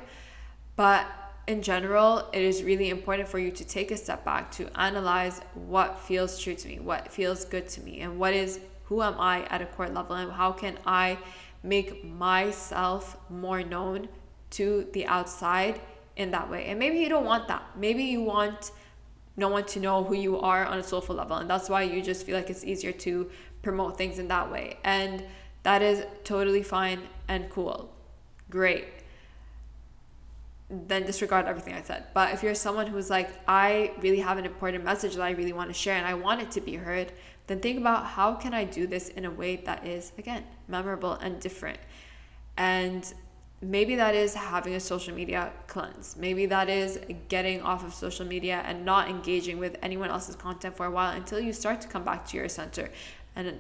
but 0.76 1.08
in 1.48 1.62
general, 1.62 2.28
it 2.34 2.42
is 2.42 2.64
really 2.64 2.90
important 2.90 3.28
for 3.28 3.38
you 3.38 3.52
to 3.52 3.64
take 3.64 3.92
a 3.92 3.98
step 3.98 4.26
back 4.26 4.52
to 4.52 4.80
analyze 4.80 5.42
what 5.54 6.00
feels 6.00 6.40
true 6.40 6.56
to 6.56 6.68
me, 6.68 6.80
what 6.80 7.12
feels 7.12 7.46
good 7.46 7.68
to 7.70 7.82
me, 7.82 8.02
and 8.02 8.18
what 8.18 8.34
is 8.34 8.60
who 8.86 9.02
am 9.02 9.20
I 9.20 9.44
at 9.46 9.62
a 9.62 9.66
core 9.66 9.90
level, 9.90 10.16
and 10.16 10.32
how 10.32 10.52
can 10.52 10.78
I 10.86 11.18
make 11.64 12.04
myself 12.04 13.18
more 13.30 13.64
known 13.64 14.08
to 14.52 14.88
the 14.94 15.06
outside 15.06 15.82
in 16.16 16.32
that 16.32 16.50
way. 16.50 16.66
And 16.66 16.80
maybe 16.80 17.00
you 17.00 17.10
don't 17.10 17.26
want 17.26 17.48
that. 17.48 17.64
Maybe 17.78 18.04
you 18.04 18.22
want 18.22 18.72
no 19.38 19.50
one 19.50 19.66
to 19.66 19.80
know 19.80 20.04
who 20.04 20.16
you 20.16 20.40
are 20.40 20.66
on 20.66 20.80
a 20.80 20.84
soulful 20.84 21.16
level, 21.16 21.38
and 21.38 21.50
that's 21.50 21.70
why 21.70 21.84
you 21.84 22.02
just 22.02 22.26
feel 22.26 22.38
like 22.38 22.50
it's 22.50 22.64
easier 22.64 22.92
to 22.92 23.30
promote 23.62 23.98
things 23.98 24.18
in 24.18 24.28
that 24.30 24.52
way. 24.52 24.78
And 24.84 25.24
that 25.66 25.82
is 25.82 26.06
totally 26.24 26.64
fine 26.64 27.02
and 27.28 27.50
cool. 27.50 27.94
Great 28.50 28.86
then 30.70 31.06
disregard 31.06 31.46
everything 31.46 31.74
I 31.74 31.82
said. 31.82 32.06
But 32.14 32.34
if 32.34 32.42
you're 32.42 32.56
someone 32.56 32.88
who's 32.88 33.10
like, 33.10 33.30
I 33.48 33.92
really 34.00 34.20
have 34.20 34.38
an 34.38 34.46
important 34.46 34.84
message 34.84 35.16
that 35.16 35.22
I 35.24 35.32
really 35.32 35.54
want 35.54 35.70
to 35.70 35.74
share 35.74 35.96
and 35.96 36.06
I 36.06 36.16
want 36.16 36.42
it 36.42 36.52
to 36.52 36.62
be 36.62 36.76
heard, 36.76 37.12
then 37.48 37.60
think 37.60 37.80
about 37.80 38.06
how 38.06 38.34
can 38.34 38.54
I 38.54 38.64
do 38.64 38.88
this 38.88 39.10
in 39.10 39.26
a 39.26 39.32
way 39.32 39.58
that 39.58 39.86
is 39.86 40.12
again 40.18 40.44
memorable 40.68 41.14
and 41.14 41.40
different. 41.40 41.78
And 42.58 43.14
maybe 43.62 43.96
that 43.96 44.16
is 44.16 44.34
having 44.34 44.74
a 44.74 44.80
social 44.80 45.14
media 45.14 45.52
cleanse. 45.68 46.16
Maybe 46.18 46.48
that 46.48 46.68
is 46.68 47.00
getting 47.30 47.62
off 47.62 47.86
of 47.86 47.94
social 47.94 48.26
media 48.26 48.64
and 48.66 48.84
not 48.84 49.08
engaging 49.08 49.60
with 49.60 49.78
anyone 49.84 50.10
else's 50.10 50.36
content 50.36 50.76
for 50.76 50.88
a 50.88 50.92
while 50.92 51.16
until 51.16 51.40
you 51.40 51.54
start 51.54 51.80
to 51.82 51.88
come 51.88 52.04
back 52.04 52.26
to 52.28 52.38
your 52.38 52.50
center. 52.50 52.90
And 53.36 53.60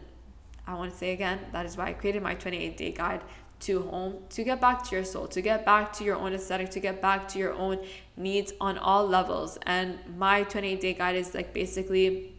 I 0.67 0.73
want 0.73 0.91
to 0.91 0.97
say 0.97 1.13
again, 1.13 1.39
that 1.51 1.65
is 1.65 1.77
why 1.77 1.87
I 1.87 1.93
created 1.93 2.23
my 2.23 2.33
28 2.35 2.77
day 2.77 2.91
guide 2.91 3.21
to 3.61 3.81
home 3.83 4.23
to 4.29 4.43
get 4.43 4.59
back 4.59 4.83
to 4.83 4.95
your 4.95 5.05
soul, 5.05 5.27
to 5.27 5.41
get 5.41 5.65
back 5.65 5.93
to 5.93 6.03
your 6.03 6.15
own 6.15 6.33
aesthetic, 6.33 6.69
to 6.71 6.79
get 6.79 7.01
back 7.01 7.27
to 7.29 7.39
your 7.39 7.53
own 7.53 7.79
needs 8.17 8.53
on 8.59 8.77
all 8.77 9.07
levels. 9.07 9.57
And 9.65 9.99
my 10.17 10.43
28 10.43 10.81
day 10.81 10.93
guide 10.93 11.15
is 11.15 11.33
like 11.33 11.53
basically 11.53 12.33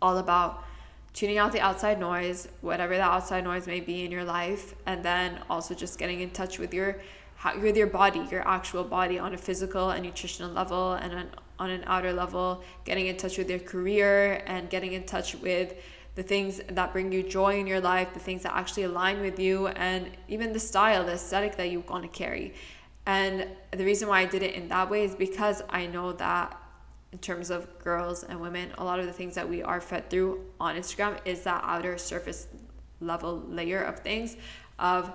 all 0.00 0.18
about 0.18 0.64
tuning 1.12 1.38
out 1.38 1.52
the 1.52 1.60
outside 1.60 1.98
noise, 1.98 2.48
whatever 2.60 2.96
the 2.96 3.02
outside 3.02 3.44
noise 3.44 3.66
may 3.66 3.80
be 3.80 4.04
in 4.04 4.10
your 4.10 4.24
life, 4.24 4.74
and 4.86 5.04
then 5.04 5.40
also 5.50 5.74
just 5.74 5.98
getting 5.98 6.20
in 6.20 6.30
touch 6.30 6.58
with 6.58 6.72
your 6.72 6.98
with 7.60 7.76
your 7.76 7.86
body, 7.86 8.26
your 8.30 8.46
actual 8.48 8.82
body 8.82 9.18
on 9.18 9.32
a 9.32 9.36
physical 9.36 9.90
and 9.90 10.04
nutritional 10.04 10.50
level 10.50 10.94
and 10.94 11.12
an, 11.12 11.30
on 11.58 11.70
an 11.70 11.84
outer 11.86 12.12
level, 12.12 12.62
getting 12.84 13.06
in 13.06 13.16
touch 13.16 13.38
with 13.38 13.48
your 13.48 13.60
career 13.60 14.42
and 14.46 14.68
getting 14.70 14.92
in 14.92 15.04
touch 15.04 15.36
with 15.36 15.74
the 16.18 16.24
things 16.24 16.60
that 16.66 16.92
bring 16.92 17.12
you 17.12 17.22
joy 17.22 17.60
in 17.60 17.66
your 17.68 17.80
life, 17.80 18.12
the 18.12 18.18
things 18.18 18.42
that 18.42 18.52
actually 18.52 18.82
align 18.82 19.20
with 19.20 19.38
you, 19.38 19.68
and 19.68 20.10
even 20.26 20.52
the 20.52 20.58
style, 20.58 21.04
the 21.04 21.12
aesthetic 21.12 21.54
that 21.56 21.70
you 21.70 21.78
want 21.88 22.02
to 22.02 22.08
carry. 22.08 22.54
And 23.06 23.46
the 23.70 23.84
reason 23.84 24.08
why 24.08 24.22
I 24.22 24.24
did 24.24 24.42
it 24.42 24.56
in 24.56 24.66
that 24.66 24.90
way 24.90 25.04
is 25.04 25.14
because 25.14 25.62
I 25.70 25.86
know 25.86 26.10
that 26.14 26.60
in 27.12 27.18
terms 27.18 27.50
of 27.50 27.78
girls 27.78 28.24
and 28.24 28.40
women, 28.40 28.72
a 28.78 28.84
lot 28.84 28.98
of 28.98 29.06
the 29.06 29.12
things 29.12 29.36
that 29.36 29.48
we 29.48 29.62
are 29.62 29.80
fed 29.80 30.10
through 30.10 30.44
on 30.58 30.74
Instagram 30.74 31.20
is 31.24 31.44
that 31.44 31.62
outer 31.64 31.96
surface 31.96 32.48
level 33.00 33.44
layer 33.46 33.80
of 33.80 34.00
things 34.00 34.36
of 34.80 35.12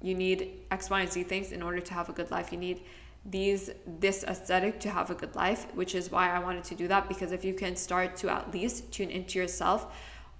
you 0.00 0.14
need 0.14 0.52
X, 0.70 0.88
Y, 0.88 1.00
and 1.00 1.10
Z 1.10 1.24
things 1.24 1.50
in 1.50 1.60
order 1.60 1.80
to 1.80 1.92
have 1.92 2.08
a 2.08 2.12
good 2.12 2.30
life. 2.30 2.52
You 2.52 2.58
need 2.58 2.82
these 3.28 3.72
this 3.98 4.22
aesthetic 4.22 4.78
to 4.78 4.90
have 4.90 5.10
a 5.10 5.14
good 5.16 5.34
life, 5.34 5.66
which 5.74 5.96
is 5.96 6.12
why 6.12 6.30
I 6.30 6.38
wanted 6.38 6.62
to 6.62 6.76
do 6.76 6.86
that 6.86 7.08
because 7.08 7.32
if 7.32 7.44
you 7.44 7.52
can 7.52 7.74
start 7.74 8.14
to 8.18 8.28
at 8.28 8.52
least 8.52 8.92
tune 8.92 9.10
into 9.10 9.40
yourself 9.40 9.92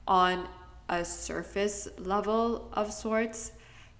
on 0.07 0.49
a 0.89 1.05
surface 1.05 1.89
level 1.99 2.71
of 2.73 2.93
sorts 2.93 3.53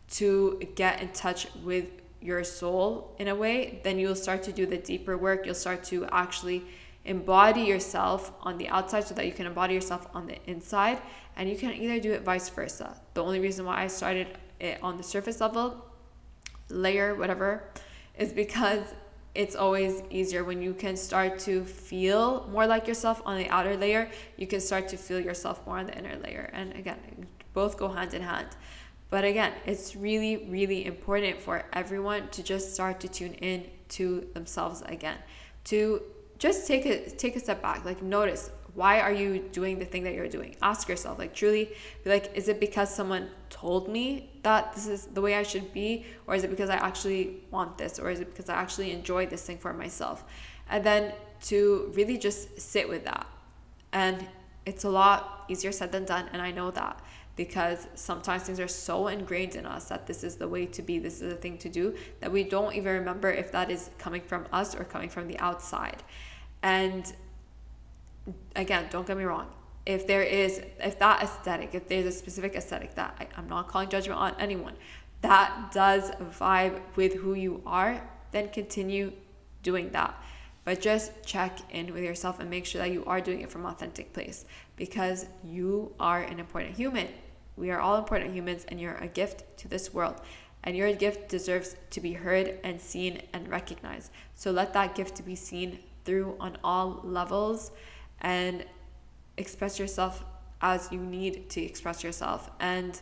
to 0.09 0.61
get 0.75 1.03
in 1.03 1.09
touch 1.09 1.49
with 1.65 1.87
your 2.21 2.45
soul 2.45 3.15
in 3.19 3.29
a 3.29 3.35
way, 3.35 3.81
then 3.85 3.99
you'll 3.99 4.15
start 4.15 4.43
to 4.45 4.53
do 4.53 4.67
the 4.67 4.77
deeper 4.77 5.17
work. 5.17 5.47
You'll 5.47 5.55
start 5.55 5.85
to 5.85 6.07
actually 6.07 6.65
embody 7.05 7.63
yourself 7.63 8.33
on 8.41 8.59
the 8.59 8.69
outside 8.69 9.07
so 9.07 9.15
that 9.15 9.27
you 9.27 9.33
can 9.33 9.47
embody 9.47 9.75
yourself 9.75 10.09
on 10.15 10.27
the 10.27 10.39
inside. 10.51 11.01
And 11.37 11.49
you 11.49 11.57
can 11.57 11.73
either 11.73 12.01
do 12.01 12.13
it 12.13 12.23
vice 12.23 12.49
versa. 12.49 13.01
The 13.15 13.23
only 13.23 13.41
reason 13.41 13.65
why 13.65 13.83
I 13.83 13.87
started 13.87 14.39
it 14.59 14.79
on 14.83 14.97
the 14.97 15.03
surface 15.03 15.41
level, 15.41 15.85
layer, 16.69 17.15
whatever, 17.15 17.65
is 18.19 18.33
because 18.33 18.83
it's 19.37 19.55
always 19.55 20.03
easier 20.11 20.43
when 20.45 20.63
you 20.63 20.73
can 20.73 20.97
start 20.97 21.39
to 21.41 21.65
feel 21.65 22.49
more 22.51 22.67
like 22.67 22.89
yourself 22.89 23.21
on 23.27 23.37
the 23.37 23.49
outer 23.51 23.77
layer 23.77 24.11
you 24.37 24.47
can 24.47 24.61
start 24.61 24.89
to 24.89 24.97
feel 24.97 25.21
yourself 25.21 25.65
more 25.67 25.79
on 25.79 25.87
the 25.87 25.97
inner 25.97 26.17
layer. 26.17 26.51
And 26.53 26.73
again 26.73 26.99
both 27.53 27.77
go 27.77 27.89
hand 27.89 28.15
in 28.15 28.23
hand. 28.23 28.49
But 29.11 29.25
again 29.25 29.53
it's 29.67 29.95
really 29.95 30.49
really 30.49 30.87
important 30.87 31.41
for 31.41 31.65
everyone 31.73 32.29
to 32.31 32.43
just 32.43 32.75
start 32.75 32.99
to 33.01 33.09
tune 33.09 33.35
in 33.35 33.69
to 33.91 34.27
themselves 34.35 34.83
again. 34.87 35.19
To 35.65 36.03
just 36.39 36.67
take 36.67 36.87
a 36.87 37.11
take 37.11 37.37
a 37.37 37.41
step 37.41 37.61
back 37.63 37.85
like 37.85 38.03
notice 38.03 38.51
why 38.77 39.01
are 39.01 39.13
you 39.13 39.41
doing 39.51 39.79
the 39.79 39.85
thing 39.85 40.05
that 40.05 40.15
you're 40.15 40.29
doing? 40.29 40.55
Ask 40.63 40.89
yourself 40.89 41.19
like 41.19 41.35
truly 41.35 41.73
be 42.05 42.11
like 42.11 42.31
is 42.35 42.49
it 42.49 42.61
because 42.61 42.95
someone 42.95 43.29
told 43.51 43.89
me 43.89 44.31
that 44.43 44.75
this 44.75 44.87
is 44.87 45.07
the 45.07 45.21
way 45.21 45.35
i 45.35 45.43
should 45.43 45.73
be 45.73 46.05
or 46.27 46.35
is 46.35 46.45
it 46.45 46.51
because 46.51 46.71
i 46.71 46.77
actually 46.77 47.43
want 47.51 47.79
this 47.79 47.99
or 47.99 48.11
is 48.11 48.21
it 48.21 48.29
because 48.31 48.49
i 48.49 48.55
actually 48.55 48.93
enjoy 48.93 49.27
this 49.27 49.43
thing 49.43 49.59
for 49.59 49.73
myself? 49.73 50.25
And 50.69 50.85
then 50.85 51.13
to 51.43 51.93
really 51.95 52.19
just 52.19 52.61
sit 52.61 52.89
with 52.89 53.05
that. 53.05 53.27
And 53.93 54.27
it's 54.65 54.85
a 54.85 54.91
lot 54.91 55.45
easier 55.49 55.73
said 55.73 55.93
than 55.93 56.05
done 56.05 56.29
and 56.33 56.43
i 56.43 56.51
know 56.51 56.71
that 56.73 57.01
because 57.37 57.87
sometimes 57.95 58.43
things 58.45 58.59
are 58.59 58.69
so 58.69 59.09
ingrained 59.09 59.55
in 59.55 59.67
us 59.67 59.85
that 59.91 60.07
this 60.07 60.25
is 60.25 60.37
the 60.37 60.49
way 60.49 60.65
to 60.65 60.83
be, 60.83 60.99
this 60.99 61.21
is 61.21 61.29
the 61.31 61.37
thing 61.37 61.59
to 61.59 61.69
do, 61.69 61.95
that 62.21 62.33
we 62.33 62.43
don't 62.43 62.75
even 62.75 62.95
remember 62.95 63.31
if 63.31 63.53
that 63.53 63.71
is 63.71 63.91
coming 63.99 64.23
from 64.23 64.47
us 64.53 64.75
or 64.75 64.85
coming 64.85 65.11
from 65.11 65.29
the 65.29 65.39
outside. 65.39 66.03
And 66.63 67.13
again, 68.55 68.87
don't 68.91 69.07
get 69.07 69.17
me 69.17 69.25
wrong. 69.25 69.49
If 69.85 70.07
there 70.07 70.23
is, 70.23 70.61
if 70.81 70.99
that 70.99 71.23
aesthetic, 71.23 71.75
if 71.75 71.87
there's 71.89 72.07
a 72.07 72.13
specific 72.13 72.55
aesthetic 72.55 72.95
that 72.97 73.17
I, 73.21 73.29
I'm 73.37 73.49
not 73.49 73.69
calling 73.69 73.89
judgment 73.89 74.19
on 74.19 74.35
anyone, 74.39 74.75
that 75.23 75.71
does 75.73 76.11
vibe 76.39 76.81
with 76.97 77.15
who 77.15 77.35
you 77.35 77.63
are, 77.67 78.03
then 78.33 78.49
continue 78.51 79.13
doing 79.63 79.91
that. 79.91 80.21
But 80.65 80.81
just 80.81 81.13
check 81.25 81.59
in 81.71 81.93
with 81.93 82.03
yourself 82.03 82.41
and 82.41 82.51
make 82.51 82.67
sure 82.67 82.81
that 82.81 82.91
you 82.91 83.05
are 83.05 83.21
doing 83.21 83.41
it 83.41 83.51
from 83.51 83.65
an 83.65 83.71
authentic 83.71 84.13
place 84.13 84.45
because 84.75 85.27
you 85.45 85.95
are 86.01 86.23
an 86.23 86.41
important 86.41 86.77
human. 86.77 87.09
We 87.57 87.71
are 87.71 87.79
all 87.79 87.97
important 87.97 88.35
humans 88.35 88.67
and 88.69 88.81
you're 88.81 88.97
a 88.97 89.07
gift 89.07 89.45
to 89.59 89.69
this 89.69 89.95
world. 89.95 90.21
And 90.65 90.77
your 90.77 90.93
gift 90.93 91.29
deserves 91.29 91.77
to 91.91 92.01
be 92.01 92.15
heard 92.15 92.59
and 92.65 92.81
seen 92.81 93.23
and 93.33 93.49
recognized. 93.49 94.11
So 94.35 94.51
let 94.51 94.73
that 94.73 94.97
gift 94.97 95.25
be 95.25 95.37
seen 95.37 95.79
through 96.05 96.37
on 96.41 96.59
all 96.65 97.01
levels 97.05 97.71
and 98.21 98.65
express 99.37 99.79
yourself 99.79 100.25
as 100.61 100.91
you 100.91 100.99
need 100.99 101.51
to 101.51 101.61
express 101.63 102.03
yourself. 102.03 102.51
And 102.61 103.01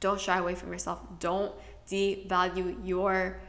don't 0.00 0.20
shy 0.20 0.38
away 0.38 0.54
from 0.54 0.72
yourself. 0.72 1.00
Don't 1.18 1.52
devalue 1.88 2.76
your 2.84 3.40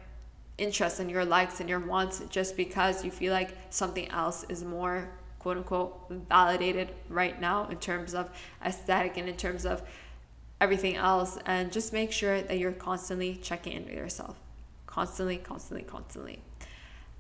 interests 0.58 1.00
and 1.00 1.10
your 1.10 1.26
likes 1.26 1.60
and 1.60 1.70
your 1.70 1.80
wants 1.80 2.22
just 2.30 2.56
because 2.56 3.04
you 3.04 3.12
feel 3.12 3.34
like 3.34 3.58
something 3.70 4.08
else 4.10 4.46
is 4.50 4.64
more 4.64 5.10
quote 5.40 5.58
unquote 5.58 6.06
validated 6.30 6.90
right 7.10 7.42
now 7.42 7.68
in 7.70 7.78
terms 7.78 8.14
of 8.14 8.30
aesthetic 8.64 9.18
and 9.18 9.28
in 9.28 9.36
terms 9.36 9.66
of 9.66 9.82
everything 10.60 10.96
else. 10.96 11.40
And 11.46 11.72
just 11.72 11.94
make 11.94 12.12
sure 12.12 12.42
that 12.42 12.60
you're 12.60 12.72
constantly 12.72 13.38
checking 13.38 13.74
in 13.74 13.86
with 13.86 13.94
yourself. 13.94 14.40
Constantly 14.86 15.38
constantly 15.38 15.84
constantly 15.84 16.42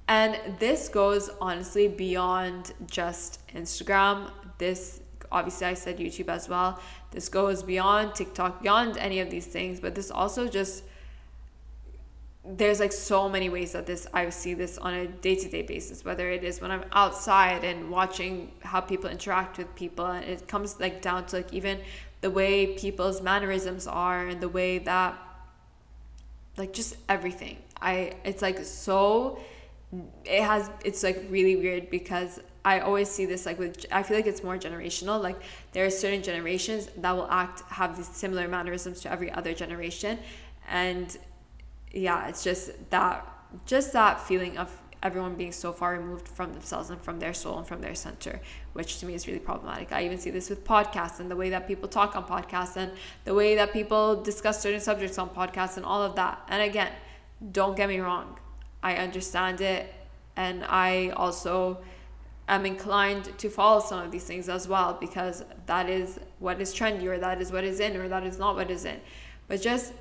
and 0.07 0.37
this 0.59 0.89
goes 0.89 1.29
honestly 1.39 1.87
beyond 1.87 2.73
just 2.87 3.45
Instagram. 3.49 4.31
This 4.57 5.01
obviously 5.31 5.67
I 5.67 5.73
said 5.73 5.97
YouTube 5.97 6.27
as 6.27 6.49
well. 6.49 6.79
This 7.11 7.29
goes 7.29 7.63
beyond 7.63 8.15
TikTok, 8.15 8.61
beyond 8.61 8.97
any 8.97 9.19
of 9.19 9.29
these 9.29 9.45
things, 9.45 9.79
but 9.79 9.95
this 9.95 10.11
also 10.11 10.47
just 10.47 10.83
there's 12.43 12.79
like 12.79 12.91
so 12.91 13.29
many 13.29 13.49
ways 13.49 13.71
that 13.73 13.85
this 13.85 14.07
I 14.13 14.29
see 14.29 14.55
this 14.55 14.77
on 14.79 14.93
a 14.93 15.05
day-to-day 15.05 15.61
basis 15.61 16.03
whether 16.03 16.31
it 16.31 16.43
is 16.43 16.59
when 16.59 16.71
I'm 16.71 16.85
outside 16.91 17.63
and 17.63 17.91
watching 17.91 18.51
how 18.61 18.81
people 18.81 19.11
interact 19.11 19.59
with 19.59 19.73
people 19.75 20.07
and 20.07 20.25
it 20.25 20.47
comes 20.47 20.79
like 20.79 21.03
down 21.03 21.27
to 21.27 21.35
like 21.37 21.53
even 21.53 21.79
the 22.21 22.31
way 22.31 22.75
people's 22.77 23.21
mannerisms 23.21 23.85
are 23.85 24.27
and 24.27 24.41
the 24.41 24.49
way 24.49 24.79
that 24.79 25.15
like 26.57 26.73
just 26.73 26.97
everything 27.07 27.57
I 27.79 28.13
it's 28.23 28.41
like 28.41 28.65
so 28.65 29.39
it 30.23 30.41
has 30.41 30.69
it's 30.85 31.03
like 31.03 31.25
really 31.29 31.55
weird 31.55 31.89
because 31.89 32.39
I 32.63 32.79
always 32.79 33.09
see 33.09 33.25
this 33.25 33.45
like 33.45 33.59
with 33.59 33.85
I 33.91 34.03
feel 34.03 34.15
like 34.15 34.27
it's 34.27 34.43
more 34.43 34.57
generational 34.57 35.21
like 35.21 35.41
there 35.73 35.85
are 35.85 35.89
certain 35.89 36.23
generations 36.23 36.87
that 36.97 37.11
will 37.11 37.29
act 37.29 37.61
have 37.69 37.97
these 37.97 38.07
similar 38.07 38.47
mannerisms 38.47 39.01
to 39.01 39.11
every 39.11 39.31
other 39.31 39.53
generation. 39.53 40.19
And 40.69 41.17
yeah 41.91 42.27
it's 42.29 42.43
just 42.43 42.71
that 42.91 43.27
just 43.65 43.91
that 43.91 44.21
feeling 44.21 44.57
of 44.57 44.69
everyone 45.03 45.35
being 45.35 45.51
so 45.51 45.73
far 45.73 45.93
removed 45.93 46.27
from 46.27 46.53
themselves 46.53 46.89
and 46.91 47.01
from 47.01 47.19
their 47.19 47.33
soul 47.33 47.57
and 47.57 47.67
from 47.67 47.81
their 47.81 47.95
center 47.95 48.39
which 48.73 48.99
to 48.99 49.05
me 49.05 49.13
is 49.13 49.27
really 49.27 49.39
problematic. 49.39 49.91
I 49.91 50.05
even 50.05 50.19
see 50.19 50.29
this 50.29 50.49
with 50.49 50.63
podcasts 50.63 51.19
and 51.19 51.29
the 51.29 51.35
way 51.35 51.49
that 51.49 51.67
people 51.67 51.89
talk 51.89 52.15
on 52.15 52.23
podcasts 52.23 52.77
and 52.77 52.93
the 53.25 53.33
way 53.33 53.55
that 53.55 53.73
people 53.73 54.21
discuss 54.21 54.61
certain 54.61 54.79
subjects 54.79 55.17
on 55.17 55.29
podcasts 55.29 55.75
and 55.75 55.85
all 55.85 56.01
of 56.01 56.15
that. 56.15 56.41
And 56.47 56.61
again 56.61 56.93
don't 57.51 57.75
get 57.75 57.89
me 57.89 57.99
wrong 57.99 58.37
I 58.83 58.95
understand 58.95 59.61
it 59.61 59.93
and 60.35 60.63
I 60.65 61.09
also 61.09 61.79
am 62.47 62.65
inclined 62.65 63.37
to 63.37 63.49
follow 63.49 63.79
some 63.79 64.03
of 64.03 64.11
these 64.11 64.23
things 64.23 64.49
as 64.49 64.67
well 64.67 64.97
because 64.99 65.43
that 65.67 65.89
is 65.89 66.19
what 66.39 66.59
is 66.59 66.73
trendy 66.73 67.05
or 67.05 67.17
that 67.19 67.41
is 67.41 67.51
what 67.51 67.63
is 67.63 67.79
in 67.79 67.95
or 67.95 68.07
that 68.07 68.23
is 68.23 68.37
not 68.37 68.55
what 68.55 68.69
is 68.69 68.85
in. 68.85 68.99
But 69.47 69.61
just 69.61 69.93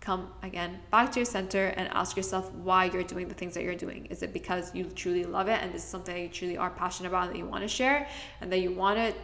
come 0.00 0.30
again 0.42 0.78
back 0.90 1.10
to 1.12 1.20
your 1.20 1.24
center 1.24 1.68
and 1.68 1.88
ask 1.88 2.14
yourself 2.14 2.52
why 2.52 2.84
you're 2.84 3.02
doing 3.02 3.26
the 3.26 3.34
things 3.34 3.54
that 3.54 3.62
you're 3.62 3.74
doing. 3.74 4.06
Is 4.06 4.22
it 4.22 4.32
because 4.34 4.74
you 4.74 4.84
truly 4.84 5.24
love 5.24 5.48
it 5.48 5.62
and 5.62 5.72
this 5.72 5.82
is 5.82 5.88
something 5.88 6.14
that 6.14 6.20
you 6.20 6.28
truly 6.28 6.56
are 6.58 6.70
passionate 6.70 7.08
about 7.08 7.28
that 7.28 7.38
you 7.38 7.46
want 7.46 7.62
to 7.62 7.68
share 7.68 8.06
and 8.40 8.52
that 8.52 8.58
you 8.58 8.70
want 8.70 8.98
to 8.98 9.14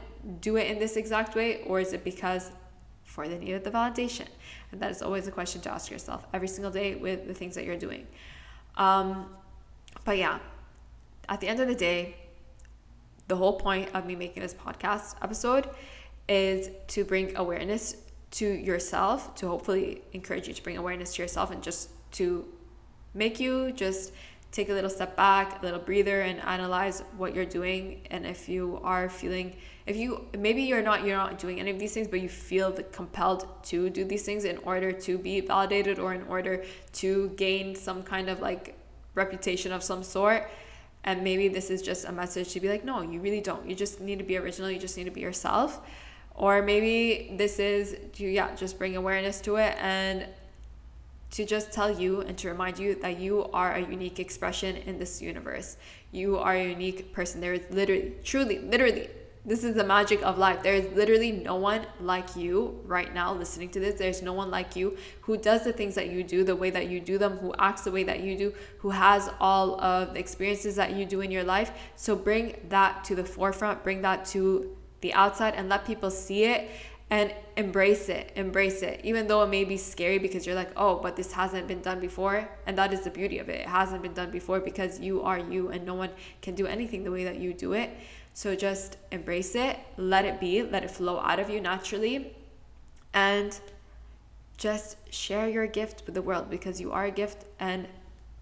do 0.40 0.56
it 0.56 0.70
in 0.70 0.78
this 0.78 0.96
exact 0.96 1.34
way? 1.34 1.62
Or 1.64 1.80
is 1.80 1.92
it 1.92 2.02
because 2.02 2.50
for 3.04 3.28
the 3.28 3.36
need 3.36 3.52
of 3.52 3.64
the 3.64 3.70
validation? 3.70 4.26
And 4.72 4.80
that 4.80 4.90
is 4.90 5.02
always 5.02 5.26
a 5.26 5.30
question 5.30 5.60
to 5.62 5.70
ask 5.70 5.90
yourself 5.90 6.26
every 6.32 6.48
single 6.48 6.70
day 6.70 6.94
with 6.94 7.26
the 7.26 7.34
things 7.34 7.54
that 7.56 7.64
you're 7.64 7.76
doing. 7.76 8.06
Um, 8.80 9.26
but 10.04 10.16
yeah, 10.16 10.38
at 11.28 11.40
the 11.40 11.46
end 11.46 11.60
of 11.60 11.68
the 11.68 11.74
day, 11.74 12.16
the 13.28 13.36
whole 13.36 13.60
point 13.60 13.90
of 13.94 14.06
me 14.06 14.16
making 14.16 14.42
this 14.42 14.54
podcast 14.54 15.14
episode 15.22 15.68
is 16.28 16.70
to 16.88 17.04
bring 17.04 17.36
awareness 17.36 17.96
to 18.32 18.46
yourself, 18.46 19.34
to 19.36 19.48
hopefully 19.48 20.02
encourage 20.14 20.48
you 20.48 20.54
to 20.54 20.62
bring 20.62 20.78
awareness 20.78 21.14
to 21.14 21.22
yourself 21.22 21.50
and 21.50 21.62
just 21.62 21.90
to 22.12 22.46
make 23.12 23.38
you 23.38 23.70
just 23.72 24.12
take 24.52 24.68
a 24.68 24.72
little 24.72 24.90
step 24.90 25.16
back, 25.16 25.62
a 25.62 25.64
little 25.64 25.78
breather 25.78 26.22
and 26.22 26.40
analyze 26.40 27.02
what 27.16 27.34
you're 27.34 27.44
doing. 27.44 28.02
And 28.10 28.26
if 28.26 28.48
you 28.48 28.80
are 28.82 29.08
feeling 29.08 29.56
if 29.86 29.96
you 29.96 30.26
maybe 30.38 30.62
you're 30.62 30.82
not 30.82 31.04
you're 31.04 31.16
not 31.16 31.38
doing 31.38 31.58
any 31.58 31.70
of 31.70 31.78
these 31.78 31.92
things 31.92 32.06
but 32.06 32.20
you 32.20 32.28
feel 32.28 32.70
compelled 32.92 33.46
to 33.64 33.90
do 33.90 34.04
these 34.04 34.22
things 34.22 34.44
in 34.44 34.56
order 34.58 34.92
to 34.92 35.18
be 35.18 35.40
validated 35.40 35.98
or 35.98 36.14
in 36.14 36.22
order 36.24 36.64
to 36.92 37.28
gain 37.30 37.74
some 37.74 38.02
kind 38.02 38.28
of 38.28 38.40
like 38.40 38.76
reputation 39.14 39.72
of 39.72 39.82
some 39.82 40.02
sort. 40.02 40.50
And 41.02 41.24
maybe 41.24 41.48
this 41.48 41.70
is 41.70 41.80
just 41.80 42.04
a 42.04 42.12
message 42.12 42.52
to 42.52 42.60
be 42.60 42.68
like 42.68 42.84
no 42.84 43.00
you 43.02 43.20
really 43.20 43.40
don't. 43.40 43.68
You 43.68 43.74
just 43.74 44.00
need 44.00 44.18
to 44.18 44.24
be 44.24 44.36
original. 44.36 44.70
You 44.70 44.78
just 44.78 44.96
need 44.96 45.04
to 45.04 45.10
be 45.10 45.20
yourself. 45.20 45.80
Or 46.34 46.62
maybe 46.62 47.34
this 47.36 47.58
is 47.58 47.96
to 48.14 48.26
yeah 48.26 48.54
just 48.54 48.78
bring 48.78 48.96
awareness 48.96 49.40
to 49.42 49.56
it 49.56 49.76
and 49.78 50.26
to 51.32 51.44
just 51.44 51.72
tell 51.72 51.90
you 51.90 52.22
and 52.22 52.36
to 52.38 52.48
remind 52.48 52.78
you 52.78 52.94
that 52.96 53.18
you 53.18 53.44
are 53.52 53.74
a 53.74 53.80
unique 53.80 54.18
expression 54.18 54.76
in 54.76 54.98
this 54.98 55.22
universe. 55.22 55.76
You 56.10 56.38
are 56.38 56.54
a 56.54 56.68
unique 56.68 57.12
person. 57.12 57.40
There 57.40 57.54
is 57.54 57.62
literally, 57.70 58.14
truly, 58.24 58.58
literally, 58.58 59.08
this 59.44 59.64
is 59.64 59.74
the 59.74 59.84
magic 59.84 60.22
of 60.22 60.36
life. 60.36 60.62
There 60.62 60.74
is 60.74 60.94
literally 60.94 61.32
no 61.32 61.54
one 61.54 61.86
like 62.00 62.36
you 62.36 62.80
right 62.84 63.14
now 63.14 63.32
listening 63.32 63.70
to 63.70 63.80
this. 63.80 63.98
There's 63.98 64.20
no 64.20 64.34
one 64.34 64.50
like 64.50 64.76
you 64.76 64.98
who 65.22 65.38
does 65.38 65.64
the 65.64 65.72
things 65.72 65.94
that 65.94 66.10
you 66.10 66.22
do 66.22 66.44
the 66.44 66.54
way 66.54 66.68
that 66.70 66.88
you 66.88 67.00
do 67.00 67.16
them, 67.16 67.38
who 67.38 67.54
acts 67.58 67.82
the 67.82 67.90
way 67.90 68.02
that 68.04 68.20
you 68.20 68.36
do, 68.36 68.52
who 68.78 68.90
has 68.90 69.30
all 69.40 69.80
of 69.80 70.12
the 70.12 70.20
experiences 70.20 70.76
that 70.76 70.92
you 70.94 71.06
do 71.06 71.22
in 71.22 71.30
your 71.30 71.44
life. 71.44 71.72
So 71.96 72.14
bring 72.16 72.56
that 72.68 73.02
to 73.04 73.14
the 73.14 73.24
forefront, 73.24 73.82
bring 73.82 74.02
that 74.02 74.26
to 74.26 74.76
the 75.00 75.14
outside, 75.14 75.54
and 75.54 75.70
let 75.70 75.86
people 75.86 76.10
see 76.10 76.44
it 76.44 76.70
and 77.10 77.34
embrace 77.56 78.08
it 78.08 78.32
embrace 78.36 78.82
it. 78.82 79.00
Even 79.04 79.26
though 79.26 79.42
it 79.42 79.48
may 79.48 79.64
be 79.64 79.76
scary 79.76 80.18
because 80.18 80.46
you're 80.46 80.54
like 80.54 80.70
oh 80.76 80.96
but 80.96 81.16
this 81.16 81.32
hasn't 81.32 81.66
been 81.66 81.80
done 81.80 82.00
before 82.00 82.48
and 82.66 82.78
that 82.78 82.92
is 82.92 83.02
the 83.02 83.10
beauty 83.10 83.38
of 83.38 83.48
it. 83.48 83.60
It 83.62 83.68
hasn't 83.68 84.02
been 84.02 84.14
done 84.14 84.30
before 84.30 84.60
because 84.60 85.00
you 85.00 85.20
are 85.22 85.38
you 85.38 85.68
and 85.68 85.84
no 85.84 85.94
one 85.94 86.10
can 86.40 86.54
do 86.54 86.66
anything 86.66 87.04
the 87.04 87.10
way 87.10 87.24
that 87.24 87.38
you 87.38 87.52
do 87.52 87.72
it. 87.72 87.90
So 88.32 88.54
just 88.54 88.96
embrace 89.10 89.54
it 89.56 89.78
let 89.96 90.24
it 90.24 90.40
be 90.40 90.62
let 90.62 90.84
it 90.84 90.90
flow 90.90 91.18
out 91.18 91.40
of 91.40 91.50
you 91.50 91.60
naturally 91.60 92.34
and 93.12 93.58
just 94.56 94.96
share 95.12 95.48
your 95.48 95.66
gift 95.66 96.02
with 96.06 96.14
the 96.14 96.22
world 96.22 96.48
because 96.48 96.80
you 96.80 96.92
are 96.92 97.06
a 97.06 97.10
gift 97.10 97.44
and 97.58 97.88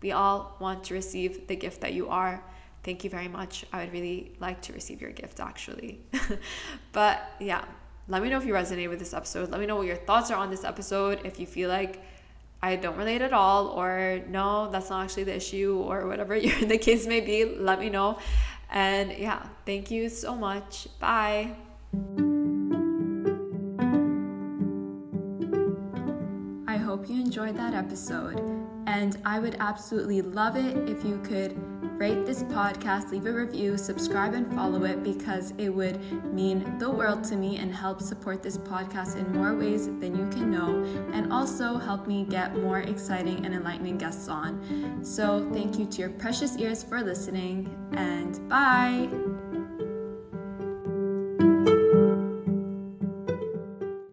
we 0.03 0.13
all 0.13 0.57
want 0.61 0.85
to 0.85 0.95
receive 0.95 1.49
the 1.49 1.57
gift 1.57 1.81
that 1.81 1.93
you 1.93 2.09
are. 2.09 2.45
Thank 2.85 3.03
you 3.03 3.11
very 3.11 3.29
much. 3.29 3.65
I 3.73 3.81
would 3.81 3.93
really 3.93 4.33
like 4.39 4.61
to 4.63 4.73
receive 4.73 5.01
your 5.01 5.11
gift 5.11 5.41
actually. 5.41 6.01
But 6.93 7.33
yeah 7.41 7.65
let 8.09 8.23
me 8.23 8.31
know 8.31 8.39
if 8.39 8.47
you 8.47 8.55
resonate 8.55 8.89
with 8.89 8.99
this 8.99 9.13
episode. 9.13 9.51
Let 9.51 9.61
me 9.61 9.67
know 9.67 9.77
what 9.77 9.87
your 9.87 9.97
thoughts 9.97 10.31
are 10.31 10.37
on 10.37 10.51
this 10.51 10.65
episode. 10.65 11.21
If 11.25 11.39
you 11.39 11.47
feel 11.47 11.69
like 11.69 12.03
I 12.63 12.77
don't 12.77 12.97
relate 12.97 13.23
at 13.23 13.33
all, 13.33 13.69
or 13.69 14.21
no, 14.29 14.71
that's 14.71 14.91
not 14.91 15.05
actually 15.05 15.25
the 15.25 15.37
issue, 15.37 15.83
or 15.87 16.07
whatever 16.07 16.41
the 16.41 16.79
case 16.79 17.07
may 17.07 17.21
be, 17.21 17.45
let 17.45 17.79
me 17.79 17.91
know. 17.91 18.19
And 18.71 19.13
yeah, 19.13 19.47
thank 19.65 19.91
you 19.91 20.09
so 20.09 20.35
much. 20.35 20.89
Bye. 20.99 21.55
Enjoyed 27.39 27.57
that 27.57 27.73
episode, 27.73 28.41
and 28.89 29.17
I 29.25 29.39
would 29.39 29.57
absolutely 29.61 30.23
love 30.23 30.57
it 30.57 30.77
if 30.89 31.05
you 31.05 31.21
could 31.23 31.57
rate 31.97 32.27
this 32.27 32.43
podcast, 32.43 33.13
leave 33.13 33.27
a 33.27 33.33
review, 33.33 33.79
subscribe, 33.79 34.35
and 34.35 34.53
follow 34.57 34.83
it 34.83 35.05
because 35.05 35.53
it 35.57 35.69
would 35.69 36.01
mean 36.33 36.79
the 36.81 36.91
world 36.91 37.23
to 37.25 37.37
me 37.37 37.59
and 37.59 37.73
help 37.73 38.01
support 38.01 38.43
this 38.43 38.59
podcast 38.59 39.15
in 39.15 39.33
more 39.33 39.55
ways 39.55 39.87
than 39.87 40.17
you 40.17 40.29
can 40.31 40.51
know, 40.51 40.83
and 41.13 41.33
also 41.33 41.77
help 41.77 42.09
me 42.09 42.25
get 42.25 42.57
more 42.57 42.81
exciting 42.81 43.45
and 43.47 43.55
enlightening 43.55 43.99
guests 43.99 44.27
on. 44.27 44.99
So, 45.05 45.49
thank 45.53 45.79
you 45.79 45.87
to 45.87 46.01
your 46.01 46.11
precious 46.11 46.57
ears 46.57 46.83
for 46.83 47.03
listening, 47.03 47.73
and 47.93 48.49
bye. 48.49 49.09